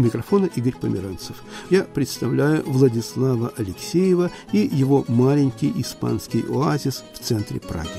У 0.00 0.02
микрофона 0.02 0.46
Игорь 0.56 0.76
Померанцев. 0.80 1.42
Я 1.68 1.82
представляю 1.82 2.64
Владислава 2.64 3.52
Алексеева 3.58 4.30
и 4.50 4.60
его 4.60 5.04
маленький 5.08 5.70
испанский 5.78 6.42
оазис 6.48 7.04
в 7.12 7.18
центре 7.18 7.60
Праги. 7.60 7.90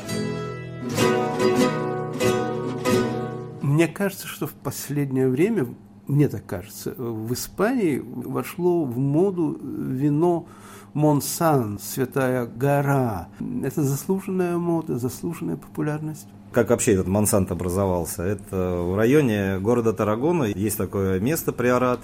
Мне 3.61 3.87
кажется, 3.87 4.25
что 4.25 4.47
в 4.47 4.53
последнее 4.53 5.29
время, 5.29 5.67
мне 6.07 6.27
так 6.27 6.43
кажется, 6.43 6.95
в 6.97 7.31
Испании 7.33 8.01
вошло 8.03 8.83
в 8.83 8.97
моду 8.97 9.59
вино 9.61 10.47
Монсан, 10.93 11.77
Святая 11.79 12.47
гора. 12.47 13.29
Это 13.61 13.83
заслуженная 13.83 14.57
мода, 14.57 14.97
заслуженная 14.97 15.55
популярность 15.55 16.25
как 16.51 16.69
вообще 16.69 16.93
этот 16.93 17.07
Монсант 17.07 17.51
образовался. 17.51 18.23
Это 18.23 18.75
в 18.81 18.97
районе 18.97 19.59
города 19.59 19.93
Тарагона 19.93 20.45
есть 20.45 20.77
такое 20.77 21.19
место, 21.19 21.51
Приорат. 21.51 21.99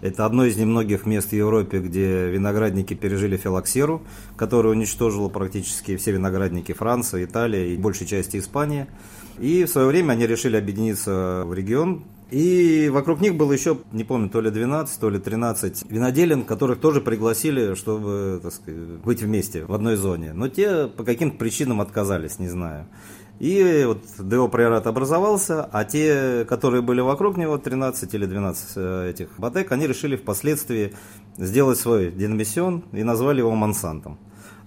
Это 0.00 0.26
одно 0.26 0.44
из 0.44 0.56
немногих 0.56 1.06
мест 1.06 1.28
в 1.28 1.32
Европе, 1.32 1.78
где 1.78 2.28
виноградники 2.28 2.94
пережили 2.94 3.36
филоксеру, 3.36 4.02
которая 4.36 4.72
уничтожила 4.72 5.28
практически 5.28 5.96
все 5.96 6.10
виноградники 6.10 6.72
Франции, 6.72 7.24
Италии 7.24 7.74
и 7.74 7.76
большей 7.76 8.08
части 8.08 8.38
Испании. 8.38 8.88
И 9.38 9.64
в 9.64 9.68
свое 9.68 9.86
время 9.86 10.12
они 10.12 10.26
решили 10.26 10.56
объединиться 10.56 11.44
в 11.46 11.54
регион, 11.54 12.04
и 12.32 12.88
вокруг 12.90 13.20
них 13.20 13.36
было 13.36 13.52
еще, 13.52 13.78
не 13.92 14.04
помню, 14.04 14.30
то 14.30 14.40
ли 14.40 14.50
12, 14.50 14.98
то 14.98 15.10
ли 15.10 15.18
13 15.18 15.84
виноделин, 15.90 16.44
которых 16.44 16.80
тоже 16.80 17.02
пригласили, 17.02 17.74
чтобы 17.74 18.40
так 18.42 18.54
сказать, 18.54 18.80
быть 19.04 19.22
вместе 19.22 19.66
в 19.66 19.72
одной 19.74 19.96
зоне. 19.96 20.32
Но 20.32 20.48
те 20.48 20.86
по 20.86 21.04
каким-то 21.04 21.36
причинам 21.36 21.82
отказались, 21.82 22.38
не 22.38 22.48
знаю. 22.48 22.86
И 23.42 23.82
вот 23.84 24.04
ДО 24.18 24.46
Приорат 24.46 24.86
образовался, 24.86 25.68
а 25.72 25.84
те, 25.84 26.46
которые 26.48 26.80
были 26.80 27.00
вокруг 27.00 27.36
него, 27.36 27.58
13 27.58 28.14
или 28.14 28.24
12 28.24 28.72
э, 28.76 29.10
этих 29.10 29.36
батек, 29.36 29.72
они 29.72 29.88
решили 29.88 30.14
впоследствии 30.14 30.92
сделать 31.36 31.76
свой 31.76 32.12
деномиссион 32.12 32.84
и 32.92 33.02
назвали 33.02 33.40
его 33.40 33.50
Монсантом. 33.56 34.20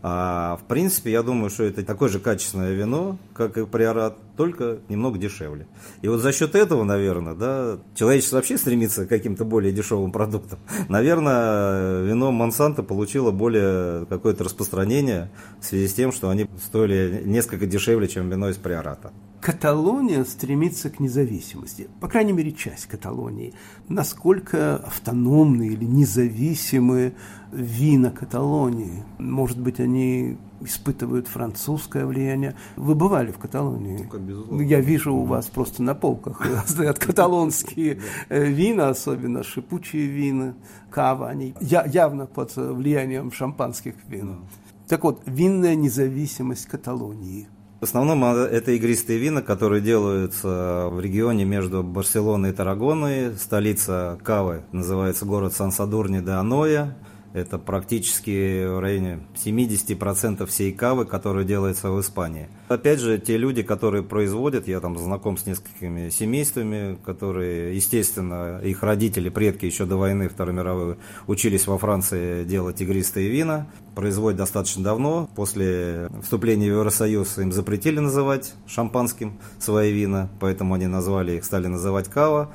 А, 0.07 0.57
в 0.57 0.65
принципе, 0.65 1.11
я 1.11 1.23
думаю, 1.23 1.49
что 1.49 1.63
это 1.63 1.83
такое 1.83 2.09
же 2.09 2.19
качественное 2.19 2.73
вино, 2.73 3.17
как 3.33 3.57
и 3.57 3.65
приорат, 3.65 4.19
только 4.37 4.77
немного 4.87 5.17
дешевле. 5.17 5.65
И 6.03 6.07
вот 6.07 6.19
за 6.19 6.31
счет 6.31 6.53
этого, 6.53 6.83
наверное, 6.83 7.33
да, 7.33 7.79
человечество 7.95 8.35
вообще 8.35 8.59
стремится 8.59 9.07
к 9.07 9.09
каким-то 9.09 9.45
более 9.45 9.73
дешевым 9.73 10.11
продуктам. 10.11 10.59
Наверное, 10.89 12.03
вино 12.03 12.31
Монсанто 12.31 12.83
получило 12.83 13.31
более 13.31 14.05
какое-то 14.05 14.43
распространение 14.43 15.31
в 15.59 15.65
связи 15.65 15.87
с 15.87 15.93
тем, 15.95 16.11
что 16.11 16.29
они 16.29 16.45
стоили 16.63 17.23
несколько 17.25 17.65
дешевле, 17.65 18.07
чем 18.07 18.29
вино 18.29 18.49
из 18.49 18.57
приората. 18.57 19.11
Каталония 19.45 20.25
стремится 20.25 20.89
к 20.89 20.99
независимости, 20.99 21.87
по 21.99 22.07
крайней 22.07 22.33
мере, 22.33 22.51
часть 22.51 22.87
Каталонии. 22.87 23.53
Насколько 23.87 24.77
автономны 24.77 25.67
или 25.67 25.85
независимы 25.85 27.13
вина 27.51 28.09
Каталонии? 28.09 29.03
Может 29.19 29.59
быть, 29.59 29.79
они 29.79 30.39
испытывают 30.61 31.27
французское 31.27 32.07
влияние. 32.07 32.55
Вы 32.75 32.95
бывали 32.95 33.31
в 33.31 33.37
Каталонии? 33.37 34.09
Ну, 34.11 34.61
Я 34.61 34.79
вижу 34.79 35.13
у 35.13 35.25
вас 35.25 35.45
просто 35.45 35.83
на 35.83 35.93
полках 35.93 36.43
стоят 36.65 36.97
каталонские 36.97 38.01
э, 38.29 38.45
вина, 38.45 38.89
особенно 38.89 39.43
шипучие 39.43 40.07
вина, 40.07 40.55
кава. 40.89 41.29
Они 41.29 41.53
явно 41.61 42.25
под 42.25 42.55
влиянием 42.55 43.31
шампанских 43.31 43.93
вин. 44.07 44.39
Так 44.87 45.03
вот, 45.03 45.21
винная 45.27 45.75
независимость 45.75 46.65
Каталонии– 46.65 47.47
основном 47.85 48.23
а, 48.23 48.45
это 48.45 48.71
игристые 48.71 49.17
вина, 49.19 49.41
которые 49.41 49.81
делаются 49.81 50.89
в 50.91 50.99
регионе 50.99 51.45
между 51.45 51.81
Барселоной 51.83 52.49
и 52.49 52.53
Тарагоной. 52.53 53.35
Столица 53.37 54.19
Кавы 54.23 54.63
называется 54.71 55.25
город 55.25 55.53
Сан-Садурни 55.53 56.19
де 56.19 56.31
Аноя. 56.31 56.95
Это 57.35 57.57
практически 57.57 58.65
в 58.65 58.79
районе 58.79 59.19
70% 59.35 60.45
всей 60.45 60.71
кавы, 60.71 61.03
которая 61.03 61.43
делается 61.43 61.91
в 61.91 61.99
Испании. 61.99 62.47
Опять 62.69 63.01
же, 63.01 63.17
те 63.17 63.35
люди, 63.35 63.61
которые 63.61 64.03
производят, 64.03 64.69
я 64.69 64.79
там 64.79 64.97
знаком 64.97 65.35
с 65.35 65.45
несколькими 65.45 66.07
семействами, 66.07 66.97
которые, 67.03 67.75
естественно, 67.75 68.61
их 68.63 68.83
родители, 68.83 69.27
предки 69.27 69.65
еще 69.65 69.83
до 69.83 69.97
войны 69.97 70.29
Второй 70.29 70.55
мировой 70.55 70.95
учились 71.27 71.67
во 71.67 71.77
Франции 71.77 72.45
делать 72.45 72.79
игристые 72.79 73.27
вина. 73.27 73.67
Производят 73.95 74.37
достаточно 74.37 74.81
давно. 74.81 75.29
После 75.35 76.09
вступления 76.23 76.71
в 76.71 76.75
Евросоюз 76.75 77.37
им 77.39 77.51
запретили 77.51 77.99
называть 77.99 78.53
шампанским 78.65 79.37
свои 79.59 79.91
вина, 79.91 80.29
поэтому 80.39 80.73
они 80.73 80.87
назвали 80.87 81.33
их, 81.33 81.43
стали 81.43 81.67
называть 81.67 82.07
кава. 82.07 82.53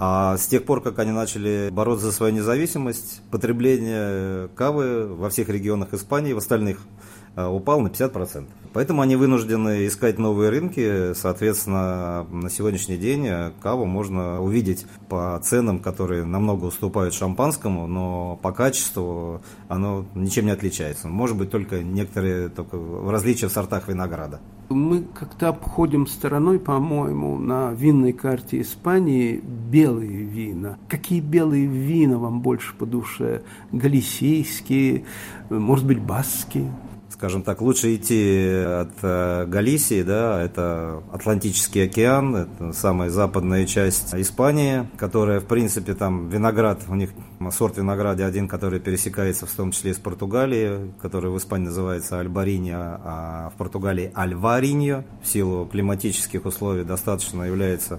А 0.00 0.36
с 0.36 0.46
тех 0.46 0.64
пор, 0.64 0.80
как 0.80 0.98
они 1.00 1.10
начали 1.10 1.70
бороться 1.72 2.06
за 2.06 2.12
свою 2.12 2.32
независимость, 2.32 3.20
потребление 3.32 4.48
кавы 4.54 5.08
во 5.08 5.28
всех 5.28 5.48
регионах 5.48 5.92
Испании, 5.92 6.32
в 6.32 6.38
остальных 6.38 6.78
упал 7.36 7.80
на 7.80 7.88
50%. 7.88 8.46
Поэтому 8.72 9.02
они 9.02 9.16
вынуждены 9.16 9.86
искать 9.86 10.18
новые 10.18 10.50
рынки. 10.50 11.12
Соответственно, 11.14 12.26
на 12.30 12.50
сегодняшний 12.50 12.96
день 12.96 13.26
э, 13.26 13.50
каву 13.60 13.86
можно 13.86 14.42
увидеть 14.42 14.86
по 15.08 15.40
ценам, 15.42 15.78
которые 15.78 16.24
намного 16.24 16.66
уступают 16.66 17.14
шампанскому, 17.14 17.86
но 17.86 18.38
по 18.42 18.52
качеству 18.52 19.40
оно 19.68 20.04
ничем 20.14 20.46
не 20.46 20.52
отличается. 20.52 21.08
Может 21.08 21.36
быть, 21.36 21.50
только 21.50 21.82
некоторые 21.82 22.50
только 22.50 22.78
различия 23.10 23.48
в 23.48 23.52
сортах 23.52 23.88
винограда. 23.88 24.40
Мы 24.68 25.02
как-то 25.02 25.48
обходим 25.48 26.06
стороной, 26.06 26.58
по-моему, 26.58 27.38
на 27.38 27.72
винной 27.72 28.12
карте 28.12 28.60
Испании 28.60 29.40
белые 29.42 30.24
вина. 30.24 30.78
Какие 30.88 31.20
белые 31.20 31.64
вина 31.64 32.18
вам 32.18 32.42
больше 32.42 32.74
по 32.74 32.84
душе? 32.84 33.42
Галисийские, 33.72 35.04
может 35.48 35.86
быть, 35.86 36.00
баские? 36.00 36.70
Скажем 37.18 37.42
так, 37.42 37.60
лучше 37.60 37.96
идти 37.96 38.48
от 38.64 38.92
э, 39.02 39.44
Галисии, 39.46 40.04
да, 40.04 40.40
это 40.40 41.02
Атлантический 41.12 41.82
океан, 41.82 42.36
это 42.36 42.72
самая 42.72 43.10
западная 43.10 43.66
часть 43.66 44.14
Испании, 44.14 44.88
которая, 44.96 45.40
в 45.40 45.46
принципе, 45.46 45.94
там 45.94 46.28
виноград, 46.28 46.84
у 46.86 46.94
них 46.94 47.10
сорт 47.50 47.76
винограда 47.76 48.24
один, 48.24 48.46
который 48.46 48.78
пересекается 48.78 49.46
в 49.46 49.50
том 49.50 49.72
числе 49.72 49.94
с 49.94 49.98
Португалией, 49.98 50.92
который 51.02 51.32
в 51.32 51.36
Испании 51.38 51.66
называется 51.66 52.20
Альбариньо, 52.20 53.00
а 53.02 53.50
в 53.52 53.58
Португалии 53.58 54.12
Альвариньо, 54.14 55.02
в 55.20 55.26
силу 55.26 55.66
климатических 55.66 56.46
условий 56.46 56.84
достаточно 56.84 57.42
является 57.42 57.98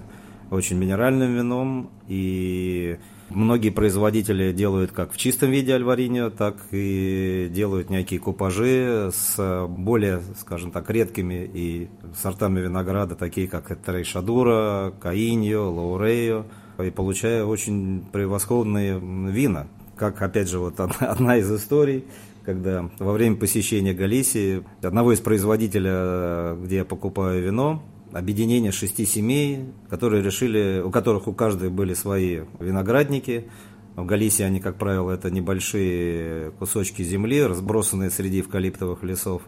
очень 0.50 0.78
минеральным 0.78 1.34
вином, 1.34 1.90
и 2.08 2.98
многие 3.30 3.70
производители 3.70 4.52
делают 4.52 4.92
как 4.92 5.12
в 5.12 5.16
чистом 5.16 5.50
виде 5.50 5.74
альвариньо, 5.74 6.30
так 6.30 6.56
и 6.72 7.48
делают 7.50 7.90
некие 7.90 8.20
купажи 8.20 9.10
с 9.12 9.66
более, 9.68 10.20
скажем 10.38 10.70
так, 10.70 10.90
редкими 10.90 11.50
и 11.52 11.88
сортами 12.14 12.60
винограда, 12.60 13.14
такие 13.14 13.48
как 13.48 13.74
Трейшадура, 13.76 14.92
Каиньо, 15.00 15.70
Лаурейо, 15.70 16.46
и 16.82 16.90
получая 16.90 17.44
очень 17.44 18.04
превосходные 18.12 18.98
вина. 19.00 19.66
Как, 19.96 20.20
опять 20.22 20.48
же, 20.48 20.58
вот 20.58 20.80
одна 21.00 21.36
из 21.36 21.50
историй, 21.50 22.04
когда 22.44 22.90
во 22.98 23.12
время 23.12 23.36
посещения 23.36 23.92
Галисии 23.92 24.64
одного 24.82 25.12
из 25.12 25.20
производителя, 25.20 26.56
где 26.56 26.76
я 26.76 26.84
покупаю 26.84 27.42
вино, 27.42 27.82
объединение 28.12 28.72
шести 28.72 29.04
семей, 29.04 29.66
которые 29.88 30.22
решили, 30.22 30.82
у 30.84 30.90
которых 30.90 31.28
у 31.28 31.32
каждой 31.32 31.70
были 31.70 31.94
свои 31.94 32.40
виноградники. 32.58 33.48
В 33.96 34.06
Галисии 34.06 34.42
они, 34.44 34.60
как 34.60 34.76
правило, 34.76 35.10
это 35.10 35.30
небольшие 35.30 36.52
кусочки 36.52 37.02
земли, 37.02 37.42
разбросанные 37.42 38.10
среди 38.10 38.40
эвкалиптовых 38.40 39.02
лесов. 39.02 39.42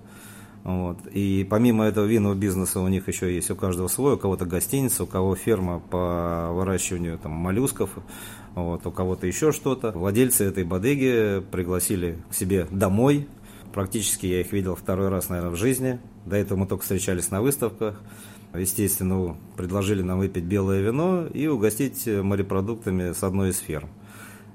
Вот. 0.64 0.98
И 1.12 1.46
помимо 1.48 1.84
этого 1.84 2.06
винного 2.06 2.34
бизнеса 2.34 2.80
у 2.80 2.88
них 2.88 3.08
еще 3.08 3.34
есть 3.34 3.50
у 3.50 3.56
каждого 3.56 3.88
свой, 3.88 4.14
у 4.14 4.18
кого-то 4.18 4.44
гостиница, 4.46 5.04
у 5.04 5.06
кого 5.06 5.34
ферма 5.34 5.80
по 5.80 6.50
выращиванию 6.52 7.18
там, 7.18 7.32
моллюсков, 7.32 7.90
вот, 8.54 8.86
у 8.86 8.92
кого-то 8.92 9.26
еще 9.26 9.50
что-то. 9.50 9.90
Владельцы 9.90 10.44
этой 10.44 10.64
бодеги 10.64 11.42
пригласили 11.50 12.18
к 12.30 12.34
себе 12.34 12.68
домой. 12.70 13.26
Практически 13.72 14.26
я 14.26 14.40
их 14.40 14.52
видел 14.52 14.76
второй 14.76 15.08
раз, 15.08 15.30
наверное, 15.30 15.50
в 15.50 15.56
жизни. 15.56 15.98
До 16.26 16.36
этого 16.36 16.58
мы 16.58 16.66
только 16.66 16.82
встречались 16.82 17.30
на 17.30 17.42
выставках. 17.42 18.00
Естественно, 18.54 19.36
предложили 19.56 20.02
нам 20.02 20.18
выпить 20.18 20.44
белое 20.44 20.82
вино 20.82 21.26
и 21.26 21.46
угостить 21.46 22.06
морепродуктами 22.06 23.12
с 23.12 23.22
одной 23.22 23.50
из 23.50 23.58
ферм. 23.58 23.88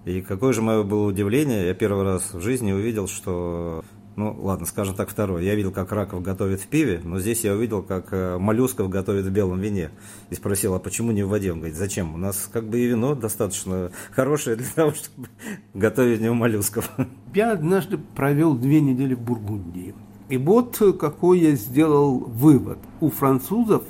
И 0.05 0.21
какое 0.21 0.53
же 0.53 0.61
мое 0.61 0.83
было 0.83 1.07
удивление, 1.07 1.67
я 1.67 1.73
первый 1.73 2.03
раз 2.03 2.33
в 2.33 2.41
жизни 2.41 2.71
увидел, 2.71 3.07
что 3.07 3.83
ну, 4.17 4.35
ладно, 4.39 4.65
скажем 4.65 4.95
так, 4.95 5.09
второе. 5.09 5.43
Я 5.43 5.53
видел, 5.53 5.71
как 5.71 5.91
раков 5.91 6.23
готовят 6.23 6.59
в 6.59 6.67
пиве, 6.67 6.99
но 7.03 7.19
здесь 7.19 7.43
я 7.43 7.53
увидел, 7.53 7.83
как 7.83 8.11
э, 8.11 8.39
моллюсков 8.39 8.89
готовят 8.89 9.27
в 9.27 9.29
белом 9.29 9.59
вине. 9.59 9.91
И 10.31 10.35
спросил, 10.35 10.73
а 10.73 10.79
почему 10.79 11.11
не 11.11 11.21
в 11.21 11.29
воде? 11.29 11.51
Он 11.51 11.59
говорит, 11.59 11.77
зачем? 11.77 12.15
У 12.15 12.17
нас 12.17 12.49
как 12.51 12.67
бы 12.67 12.79
и 12.79 12.87
вино 12.87 13.13
достаточно 13.13 13.91
хорошее 14.11 14.55
для 14.55 14.65
того, 14.73 14.93
чтобы 14.93 15.27
готовить 15.75 16.17
в 16.17 16.23
нем 16.23 16.35
моллюсков. 16.37 16.89
Я 17.35 17.51
однажды 17.51 17.99
провел 17.99 18.55
две 18.55 18.81
недели 18.81 19.13
в 19.13 19.21
Бургундии. 19.21 19.93
И 20.29 20.37
вот 20.37 20.77
какой 20.99 21.39
я 21.39 21.55
сделал 21.55 22.19
вывод. 22.19 22.79
У 22.99 23.09
французов 23.09 23.83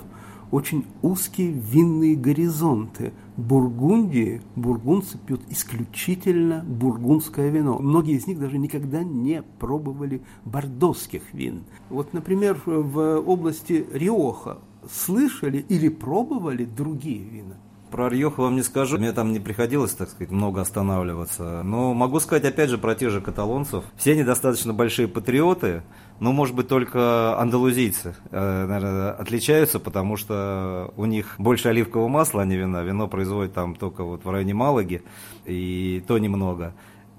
очень 0.51 0.85
узкие 1.01 1.51
винные 1.51 2.15
горизонты. 2.15 3.13
Бургундии 3.35 4.41
бургундцы 4.55 5.17
пьют 5.17 5.41
исключительно 5.49 6.63
бургундское 6.67 7.49
вино. 7.49 7.79
Многие 7.79 8.15
из 8.15 8.27
них 8.27 8.39
даже 8.39 8.57
никогда 8.57 9.03
не 9.03 9.43
пробовали 9.59 10.21
бордоских 10.45 11.33
вин. 11.33 11.63
Вот, 11.89 12.13
например, 12.13 12.61
в 12.65 13.19
области 13.19 13.85
Риоха 13.91 14.59
слышали 14.89 15.65
или 15.69 15.89
пробовали 15.89 16.65
другие 16.65 17.23
вина? 17.23 17.55
Про 17.91 18.09
Рьоху 18.09 18.41
вам 18.41 18.55
не 18.55 18.63
скажу, 18.63 18.97
мне 18.97 19.13
там 19.13 19.31
не 19.31 19.39
приходилось, 19.39 19.93
так 19.93 20.09
сказать, 20.09 20.31
много 20.31 20.61
останавливаться. 20.61 21.61
Но 21.63 21.93
могу 21.93 22.19
сказать, 22.19 22.43
опять 22.43 22.69
же, 22.69 22.77
про 22.77 22.95
тех 22.95 23.11
же 23.11 23.21
каталонцев. 23.21 23.85
Все 23.95 24.11
они 24.11 24.23
достаточно 24.23 24.73
большие 24.73 25.07
патриоты, 25.07 25.83
но, 26.19 26.33
может 26.33 26.55
быть, 26.55 26.67
только 26.67 27.39
андалузийцы, 27.39 28.15
э, 28.31 28.65
наверное, 28.65 29.11
отличаются, 29.11 29.79
потому 29.79 30.17
что 30.17 30.91
у 30.97 31.05
них 31.05 31.35
больше 31.37 31.69
оливкового 31.69 32.09
масла, 32.09 32.41
а 32.41 32.45
не 32.45 32.57
вина. 32.57 32.83
Вино 32.83 33.07
производят 33.07 33.53
там 33.53 33.75
только 33.75 34.03
вот 34.03 34.25
в 34.25 34.29
районе 34.29 34.53
Малаги, 34.53 35.03
и 35.45 36.03
то 36.07 36.17
немного. 36.17 36.73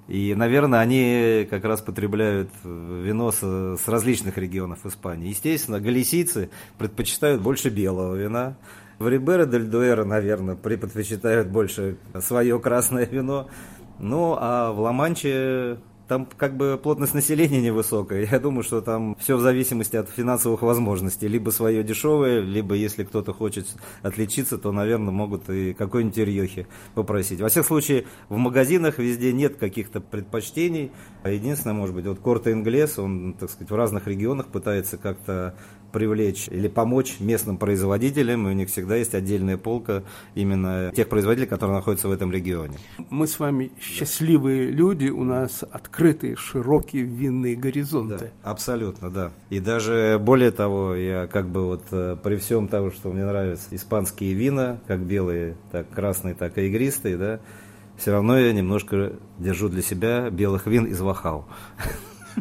И, 0.09 0.35
наверное, 0.35 0.81
они 0.81 1.47
как 1.51 1.65
раз 1.65 1.83
потребляют 1.83 2.51
вино 2.65 3.31
с, 3.31 3.41
с 3.41 3.89
различных 3.89 4.39
регионов 4.39 4.87
Испании. 4.87 5.29
Естественно, 5.29 5.81
галисийцы 5.81 6.49
предпочитают 6.79 7.43
больше 7.43 7.69
белого 7.69 8.15
вина, 8.15 8.57
в 8.99 9.09
Риберо 9.09 9.47
дель 9.47 9.67
Дуэро, 9.67 10.05
наверное, 10.05 10.57
предпочитают 10.57 11.49
больше 11.49 11.97
свое 12.21 12.59
красное 12.59 13.07
вино. 13.07 13.49
Ну, 13.99 14.37
а 14.39 14.73
в 14.73 14.81
Ла-Манче 14.81 15.79
там 16.09 16.27
как 16.37 16.57
бы 16.57 16.81
плотность 16.83 17.15
населения 17.15 17.61
невысокая. 17.61 18.27
Я 18.31 18.41
думаю, 18.41 18.63
что 18.65 18.81
там 18.81 19.15
все 19.21 19.37
в 19.37 19.41
зависимости 19.41 19.95
от 19.95 20.09
финансовых 20.09 20.63
возможностей. 20.63 21.29
Либо 21.29 21.51
свое 21.51 21.85
дешевое, 21.85 22.41
либо 22.41 22.75
если 22.75 23.05
кто-то 23.05 23.33
хочет 23.33 23.67
отличиться, 24.03 24.59
то, 24.59 24.73
наверное, 24.73 25.13
могут 25.13 25.49
и 25.51 25.75
какой-нибудь 25.75 26.19
ирьохи 26.19 26.67
попросить. 26.95 27.41
Во 27.41 27.49
всех 27.49 27.67
случаях, 27.67 28.07
в 28.29 28.37
магазинах 28.37 28.99
везде 28.99 29.33
нет 29.33 29.57
каких-то 29.57 30.01
предпочтений. 30.01 30.91
Единственное, 31.29 31.75
может 31.75 31.95
быть, 31.95 32.07
вот 32.07 32.19
Корта 32.19 32.53
Инглес, 32.53 32.99
он, 32.99 33.35
так 33.39 33.51
сказать, 33.51 33.71
в 33.71 33.75
разных 33.75 34.07
регионах 34.07 34.47
пытается 34.47 34.97
как-то 34.99 35.55
привлечь 35.93 36.49
или 36.49 36.69
помочь 36.69 37.17
местным 37.21 37.57
производителям, 37.57 38.47
и 38.47 38.51
у 38.51 38.55
них 38.55 38.69
всегда 38.69 38.97
есть 38.97 39.15
отдельная 39.15 39.57
полка 39.57 40.03
именно 40.35 40.93
тех 40.95 41.09
производителей, 41.09 41.49
которые 41.49 41.77
находятся 41.77 42.09
в 42.09 42.13
этом 42.13 42.31
регионе. 42.31 42.79
Мы 43.11 43.27
с 43.27 43.39
вами 43.39 43.71
счастливые 43.81 44.71
люди, 44.71 45.09
у 45.09 45.25
нас 45.25 45.65
открытые, 45.71 46.37
широкие 46.37 47.05
винные 47.05 47.57
горизонты. 47.57 48.33
Да, 48.43 48.51
абсолютно, 48.51 49.11
да. 49.11 49.33
И 49.51 49.61
даже 49.61 50.19
более 50.21 50.51
того, 50.51 50.95
я 50.95 51.27
как 51.27 51.49
бы 51.49 51.67
вот 51.67 51.85
э, 51.91 52.17
при 52.23 52.37
всем 52.37 52.69
того, 52.69 52.91
что 52.91 53.11
мне 53.11 53.25
нравятся 53.25 53.69
испанские 53.75 54.35
вина, 54.35 54.79
как 54.87 55.01
белые, 55.01 55.57
так 55.73 55.89
красные, 55.91 56.35
так 56.35 56.59
и 56.59 56.67
игристые, 56.69 57.17
да, 57.17 57.41
все 57.99 58.13
равно 58.13 58.39
я 58.39 58.53
немножко 58.53 59.13
держу 59.39 59.69
для 59.69 59.83
себя 59.83 60.31
белых 60.31 60.67
вин 60.67 60.87
из 60.87 61.01
Вахау. 61.01 61.47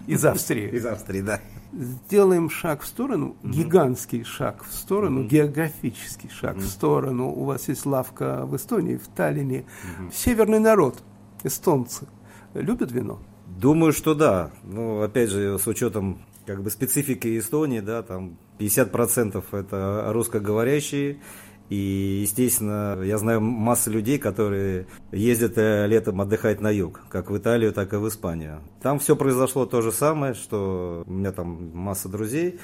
Из 0.05 0.23
Австрии. 0.23 0.69
Из 0.69 0.85
Австрии, 0.85 1.21
да 1.21 1.41
сделаем 1.73 2.49
шаг 2.49 2.81
в 2.81 2.87
сторону, 2.87 3.35
угу. 3.43 3.51
гигантский 3.51 4.23
шаг 4.23 4.63
в 4.63 4.73
сторону, 4.73 5.21
угу. 5.21 5.29
географический 5.29 6.29
шаг 6.29 6.55
угу. 6.57 6.63
в 6.63 6.67
сторону. 6.67 7.29
У 7.29 7.43
вас 7.43 7.67
есть 7.67 7.85
лавка 7.85 8.45
в 8.45 8.55
Эстонии, 8.55 8.97
в 8.97 9.07
Таллине. 9.07 9.65
Угу. 9.99 10.11
Северный 10.13 10.59
народ, 10.59 11.03
эстонцы, 11.43 12.07
любят 12.53 12.91
вино? 12.91 13.19
Думаю, 13.45 13.93
что 13.93 14.13
да. 14.13 14.51
Ну, 14.63 15.01
опять 15.01 15.29
же, 15.29 15.57
с 15.57 15.67
учетом 15.67 16.19
как 16.45 16.63
бы 16.63 16.69
специфики 16.69 17.37
Эстонии, 17.37 17.81
да, 17.81 18.03
там 18.03 18.37
50% 18.59 19.43
это 19.51 20.05
русскоговорящие, 20.13 21.19
и, 21.69 22.19
естественно, 22.21 22.99
я 23.03 23.17
знаю 23.17 23.41
массу 23.41 23.91
людей, 23.91 24.17
которые 24.17 24.87
ездят 25.11 25.57
э, 25.57 25.85
летом 25.87 26.21
отдыхать 26.21 26.61
на 26.61 26.71
юг, 26.71 27.01
как 27.09 27.29
в 27.29 27.37
Италию, 27.37 27.73
так 27.73 27.93
и 27.93 27.97
в 27.97 28.07
Испанию. 28.07 28.61
Там 28.81 28.99
все 28.99 29.15
произошло 29.15 29.65
то 29.65 29.81
же 29.81 29.91
самое, 29.91 30.33
что 30.33 31.03
у 31.05 31.11
меня 31.11 31.31
там 31.33 31.71
масса 31.73 32.07
друзей, 32.07 32.59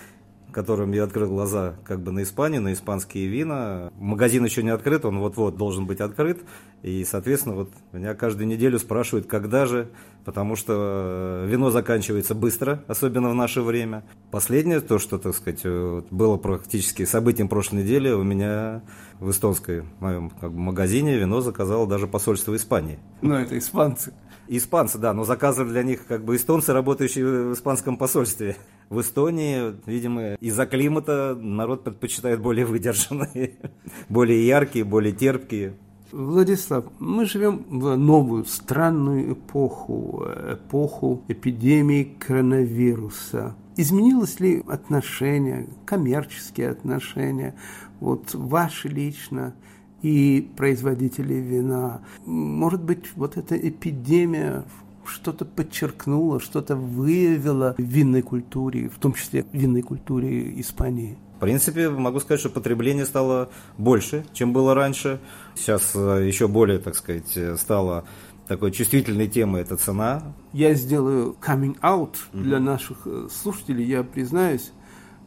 которым 0.54 0.94
я 0.94 1.04
открыл 1.04 1.28
глаза 1.28 1.76
как 1.84 2.02
бы 2.02 2.12
на 2.12 2.24
Испанию, 2.24 2.62
на 2.62 2.72
испанские 2.72 3.28
вина. 3.28 3.92
Магазин 3.98 4.46
еще 4.46 4.64
не 4.64 4.70
открыт, 4.70 5.04
он 5.04 5.20
вот-вот 5.20 5.58
должен 5.58 5.86
быть 5.86 6.00
открыт. 6.00 6.42
И, 6.82 7.04
соответственно, 7.04 7.56
вот 7.56 7.72
меня 7.92 8.14
каждую 8.14 8.48
неделю 8.48 8.80
спрашивают, 8.80 9.28
когда 9.28 9.66
же, 9.66 9.90
потому 10.26 10.56
что 10.56 11.44
э, 11.46 11.48
вино 11.48 11.70
заканчивается 11.70 12.36
быстро, 12.36 12.84
особенно 12.88 13.30
в 13.30 13.36
наше 13.36 13.62
время. 13.62 14.04
Последнее, 14.32 14.80
то, 14.80 15.00
что, 15.00 15.18
так 15.18 15.36
сказать, 15.36 15.62
э, 15.64 16.02
было 16.10 16.38
практически 16.38 17.06
событием 17.06 17.48
прошлой 17.48 17.84
недели, 17.84 18.10
у 18.10 18.24
меня 18.24 18.84
в 19.20 19.30
эстонской 19.32 19.84
моем 20.00 20.30
как 20.30 20.52
бы, 20.52 20.60
магазине 20.60 21.18
вино 21.18 21.42
заказало 21.42 21.88
даже 21.88 22.08
посольство 22.08 22.56
Испании. 22.56 23.00
Ну, 23.22 23.36
это 23.36 23.58
испанцы. 23.58 24.14
Испанцы, 24.48 24.98
да, 24.98 25.14
но 25.14 25.24
заказывали 25.24 25.72
для 25.72 25.84
них 25.84 26.06
как 26.06 26.26
бы 26.26 26.36
эстонцы, 26.36 26.74
работающие 26.74 27.26
в 27.26 27.54
испанском 27.54 27.98
посольстве. 27.98 28.58
В 28.90 29.00
Эстонии, 29.00 29.74
видимо, 29.86 30.36
из-за 30.36 30.66
климата 30.66 31.38
народ 31.40 31.86
предпочитает 31.86 32.42
более 32.42 32.66
выдержанные, 32.66 33.54
более 34.10 34.46
яркие, 34.46 34.84
более 34.84 35.14
терпкие. 35.14 35.76
Владислав, 36.14 36.86
мы 37.00 37.26
живем 37.26 37.66
в 37.70 37.96
новую 37.96 38.46
странную 38.46 39.34
эпоху, 39.34 40.24
эпоху 40.54 41.24
эпидемии 41.28 42.04
коронавируса. 42.20 43.56
Изменилось 43.78 44.40
ли 44.40 44.64
отношение, 44.68 45.68
коммерческие 45.86 46.70
отношения, 46.70 47.56
вот 48.00 48.36
ваши 48.36 48.90
лично, 48.90 49.56
и 50.04 50.48
производителей 50.56 51.40
вина. 51.40 52.02
Может 52.26 52.84
быть, 52.84 53.06
вот 53.16 53.38
эта 53.38 53.56
эпидемия 53.56 54.66
что-то 55.06 55.46
подчеркнула, 55.46 56.40
что-то 56.40 56.76
выявила 56.76 57.74
в 57.78 57.82
винной 57.82 58.22
культуре, 58.22 58.90
в 58.90 59.00
том 59.00 59.14
числе 59.14 59.46
в 59.52 59.54
винной 59.58 59.82
культуре 59.82 60.60
Испании? 60.60 61.18
Принципе, 61.44 61.90
могу 61.90 62.22
сказать, 62.22 62.40
что 62.40 62.50
потребление 62.50 63.06
стало 63.06 63.50
больше, 63.78 64.26
чем 64.32 64.54
было 64.54 64.74
раньше. 64.74 65.20
Сейчас 65.56 65.92
э, 65.94 66.26
еще 66.26 66.48
более, 66.48 66.80
так 66.80 66.96
сказать, 66.96 67.36
э, 67.36 67.58
стало 67.58 68.06
такой 68.48 68.72
чувствительной 68.72 69.28
темой 69.28 69.64
это 69.64 69.76
цена. 69.76 70.36
Я 70.54 70.74
сделаю 70.74 71.36
coming 71.46 71.78
out 71.82 72.12
mm-hmm. 72.14 72.44
для 72.44 72.60
наших 72.62 73.00
э, 73.08 73.28
слушателей. 73.30 73.84
Я 73.84 74.04
признаюсь, 74.04 74.72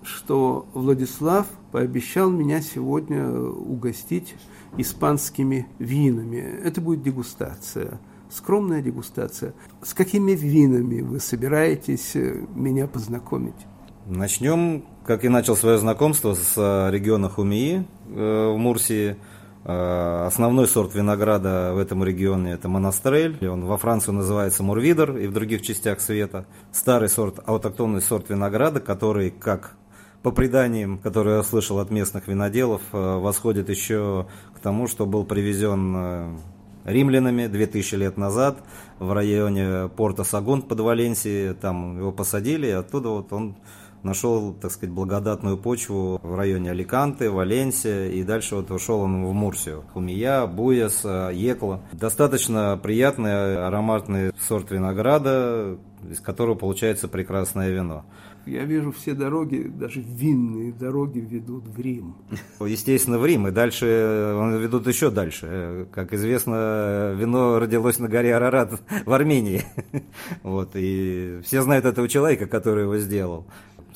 что 0.03 0.67
Владислав 0.73 1.47
пообещал 1.71 2.31
меня 2.31 2.63
сегодня 2.63 3.31
угостить 3.31 4.37
испанскими 4.79 5.67
винами. 5.79 6.39
Это 6.39 6.81
будет 6.81 7.03
дегустация, 7.03 8.01
скромная 8.31 8.81
дегустация. 8.81 9.53
С 9.83 9.93
какими 9.93 10.33
винами 10.33 11.03
вы 11.03 11.21
собираетесь 11.21 12.15
меня 12.15 12.87
познакомить? 12.87 13.67
Начнем, 14.07 14.85
как 15.07 15.25
и 15.25 15.29
начал 15.29 15.57
свое 15.57 15.79
знакомство, 15.79 16.35
с 16.35 16.57
региона 16.90 17.29
Хумии 17.29 17.87
э, 18.09 18.53
в 18.53 18.57
Мурсии. 18.59 19.16
Э, 19.64 20.27
основной 20.27 20.66
сорт 20.66 20.95
винограда 20.95 21.73
в 21.75 21.79
этом 21.79 22.03
регионе 22.03 22.53
это 22.53 22.69
монастрель. 22.69 23.38
Он 23.49 23.64
во 23.64 23.77
Франции 23.79 24.11
называется 24.11 24.64
мурвидер 24.64 25.16
и 25.16 25.29
в 25.29 25.33
других 25.33 25.62
частях 25.62 26.01
света. 26.01 26.47
Старый 26.73 27.09
сорт, 27.09 27.38
аутоктонный 27.47 28.03
сорт 28.03 28.31
винограда, 28.31 28.81
который, 28.81 29.31
как 29.31 29.77
по 30.23 30.33
преданиям, 30.33 30.99
которые 30.99 31.37
я 31.37 31.42
слышал 31.45 31.79
от 31.79 31.90
местных 31.90 32.27
виноделов, 32.27 32.83
э, 32.92 33.19
восходит 33.19 33.69
еще 33.71 34.27
к 34.57 34.59
тому, 34.59 34.88
что 34.88 35.07
был 35.07 35.25
привезен 35.25 35.95
э, 35.97 36.37
римлянами 36.85 37.47
2000 37.47 37.95
лет 37.95 38.16
назад 38.16 38.59
в 38.99 39.12
районе 39.12 39.88
порта 39.88 40.25
Сагунт 40.25 40.66
под 40.66 40.81
Валенсией. 40.81 41.55
Там 41.55 41.97
его 41.97 42.11
посадили, 42.11 42.66
и 42.66 42.71
оттуда 42.71 43.11
вот 43.11 43.33
он 43.33 43.57
нашел, 44.07 44.55
так 44.55 44.71
сказать, 44.71 44.95
благодатную 44.95 45.59
почву 45.59 46.19
в 46.23 46.35
районе 46.35 46.71
Аликанты, 46.71 47.31
Валенсия, 47.31 48.09
и 48.09 48.23
дальше 48.23 48.57
вот 48.57 48.71
ушел 48.71 49.01
он 49.01 49.27
в 49.27 49.33
Мурсию. 49.33 49.85
Хумия, 49.92 50.47
Буяс, 50.47 51.03
э, 51.05 51.33
Екла. 51.35 51.83
Достаточно 51.92 52.81
приятный 52.83 53.66
ароматный 53.66 54.33
сорт 54.40 54.71
винограда, 54.71 55.77
из 56.11 56.21
которого 56.21 56.55
получается 56.55 57.09
прекрасное 57.09 57.71
вино. 57.71 58.05
Я 58.47 58.62
вижу 58.64 58.92
все 58.92 59.12
дороги, 59.12 59.69
даже 59.69 60.01
винные 60.01 60.73
дороги 60.73 61.19
ведут 61.19 61.66
в 61.66 61.81
Рим. 61.81 62.14
Естественно, 62.61 63.19
в 63.19 63.27
Рим. 63.27 63.49
И 63.49 63.51
дальше 63.51 63.87
э, 63.87 64.59
ведут 64.61 64.87
еще 64.87 65.11
дальше. 65.11 65.88
Как 65.92 66.12
известно, 66.12 67.12
вино 67.19 67.59
родилось 67.59 67.99
на 67.99 68.09
горе 68.09 68.37
Арарат 68.37 68.81
в 69.05 69.12
Армении. 69.12 69.64
Вот. 70.42 70.71
И 70.75 71.40
все 71.45 71.62
знают 71.62 71.87
этого 71.87 72.09
человека, 72.09 72.47
который 72.47 72.85
его 72.85 72.99
сделал 72.99 73.47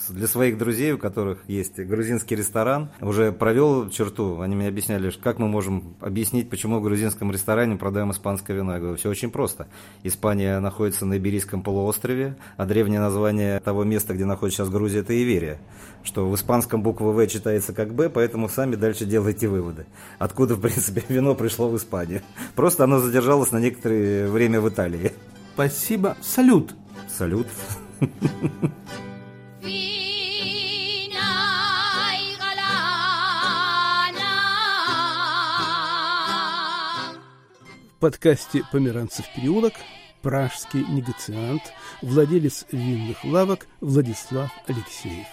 для 0.09 0.27
своих 0.27 0.59
друзей, 0.59 0.93
у 0.93 0.99
которых 0.99 1.39
есть 1.47 1.79
грузинский 1.79 2.37
ресторан, 2.37 2.91
уже 3.01 3.33
провел 3.33 3.89
черту. 3.91 4.41
Они 4.41 4.57
мне 4.57 4.69
объясняли, 4.69 5.11
как 5.11 5.39
мы 5.39 5.49
можем 5.49 5.95
объяснить, 6.01 6.49
почему 6.49 6.79
в 6.79 6.83
грузинском 6.83 7.31
ресторане 7.31 7.77
продаем 7.77 8.11
испанское 8.11 8.57
вино. 8.57 8.75
Я 8.75 8.79
говорю, 8.81 8.97
все 8.97 9.09
очень 9.09 9.31
просто. 9.31 9.69
Испания 10.03 10.59
находится 10.61 11.07
на 11.07 11.19
Иберийском 11.19 11.63
полуострове, 11.63 12.37
а 12.57 12.67
древнее 12.67 13.01
название 13.01 13.61
того 13.61 13.85
места, 13.85 14.15
где 14.15 14.25
находится 14.25 14.63
сейчас 14.63 14.73
Грузия, 14.73 15.01
это 15.01 15.15
Иверия. 15.15 15.59
Что 16.03 16.29
в 16.29 16.35
испанском 16.35 16.83
буква 16.83 17.11
В 17.11 17.27
читается 17.27 17.73
как 17.73 17.95
Б, 17.95 18.09
поэтому 18.09 18.49
сами 18.49 18.77
дальше 18.77 19.05
делайте 19.05 19.49
выводы. 19.49 19.87
Откуда, 20.19 20.55
в 20.55 20.61
принципе, 20.61 21.03
вино 21.09 21.35
пришло 21.35 21.69
в 21.69 21.77
Испанию. 21.77 22.23
Просто 22.55 22.85
оно 22.85 23.01
задержалось 23.01 23.53
на 23.53 23.59
некоторое 23.59 24.29
время 24.29 24.61
в 24.61 24.69
Италии. 24.69 25.13
Спасибо. 25.55 26.17
Салют. 26.23 26.75
Салют. 27.09 27.49
подкасте 38.01 38.65
«Померанцев 38.73 39.27
переулок» 39.37 39.75
пражский 40.23 40.85
негациант, 40.85 41.63
владелец 42.03 42.67
винных 42.73 43.25
лавок 43.25 43.67
Владислав 43.81 44.51
Алексеев. 44.67 45.27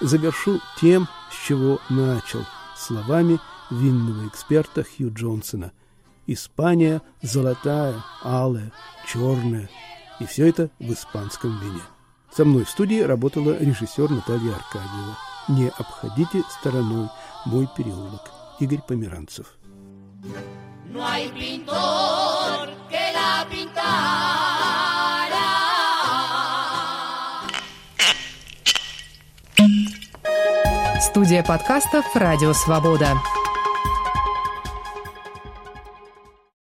Завершу 0.00 0.60
тем, 0.80 1.08
с 1.30 1.46
чего 1.46 1.80
начал, 1.90 2.46
словами 2.76 3.40
винного 3.70 4.28
эксперта 4.28 4.84
Хью 4.84 5.12
Джонсона. 5.12 5.72
Испания 6.26 7.02
золотая, 7.20 8.02
алая, 8.22 8.70
черная. 9.06 9.68
И 10.20 10.26
все 10.26 10.48
это 10.48 10.70
в 10.78 10.92
испанском 10.92 11.58
вине. 11.60 11.82
Со 12.34 12.44
мной 12.44 12.64
в 12.64 12.70
студии 12.70 13.00
работала 13.00 13.56
режиссер 13.58 14.10
Наталья 14.10 14.54
Аркадьева. 14.54 15.16
Не 15.48 15.68
обходите 15.68 16.42
стороной 16.60 17.08
мой 17.46 17.68
переулок. 17.76 18.30
Игорь 18.60 18.82
Померанцев. 18.86 19.46
No 20.92 21.06
hay 21.06 21.28
pintor 21.30 22.70
que 22.90 23.12
la 23.12 23.46
pintara. 23.48 23.98
Студия 31.00 31.42
подкастов 31.42 32.04
«Радио 32.14 32.52
Свобода». 32.52 33.14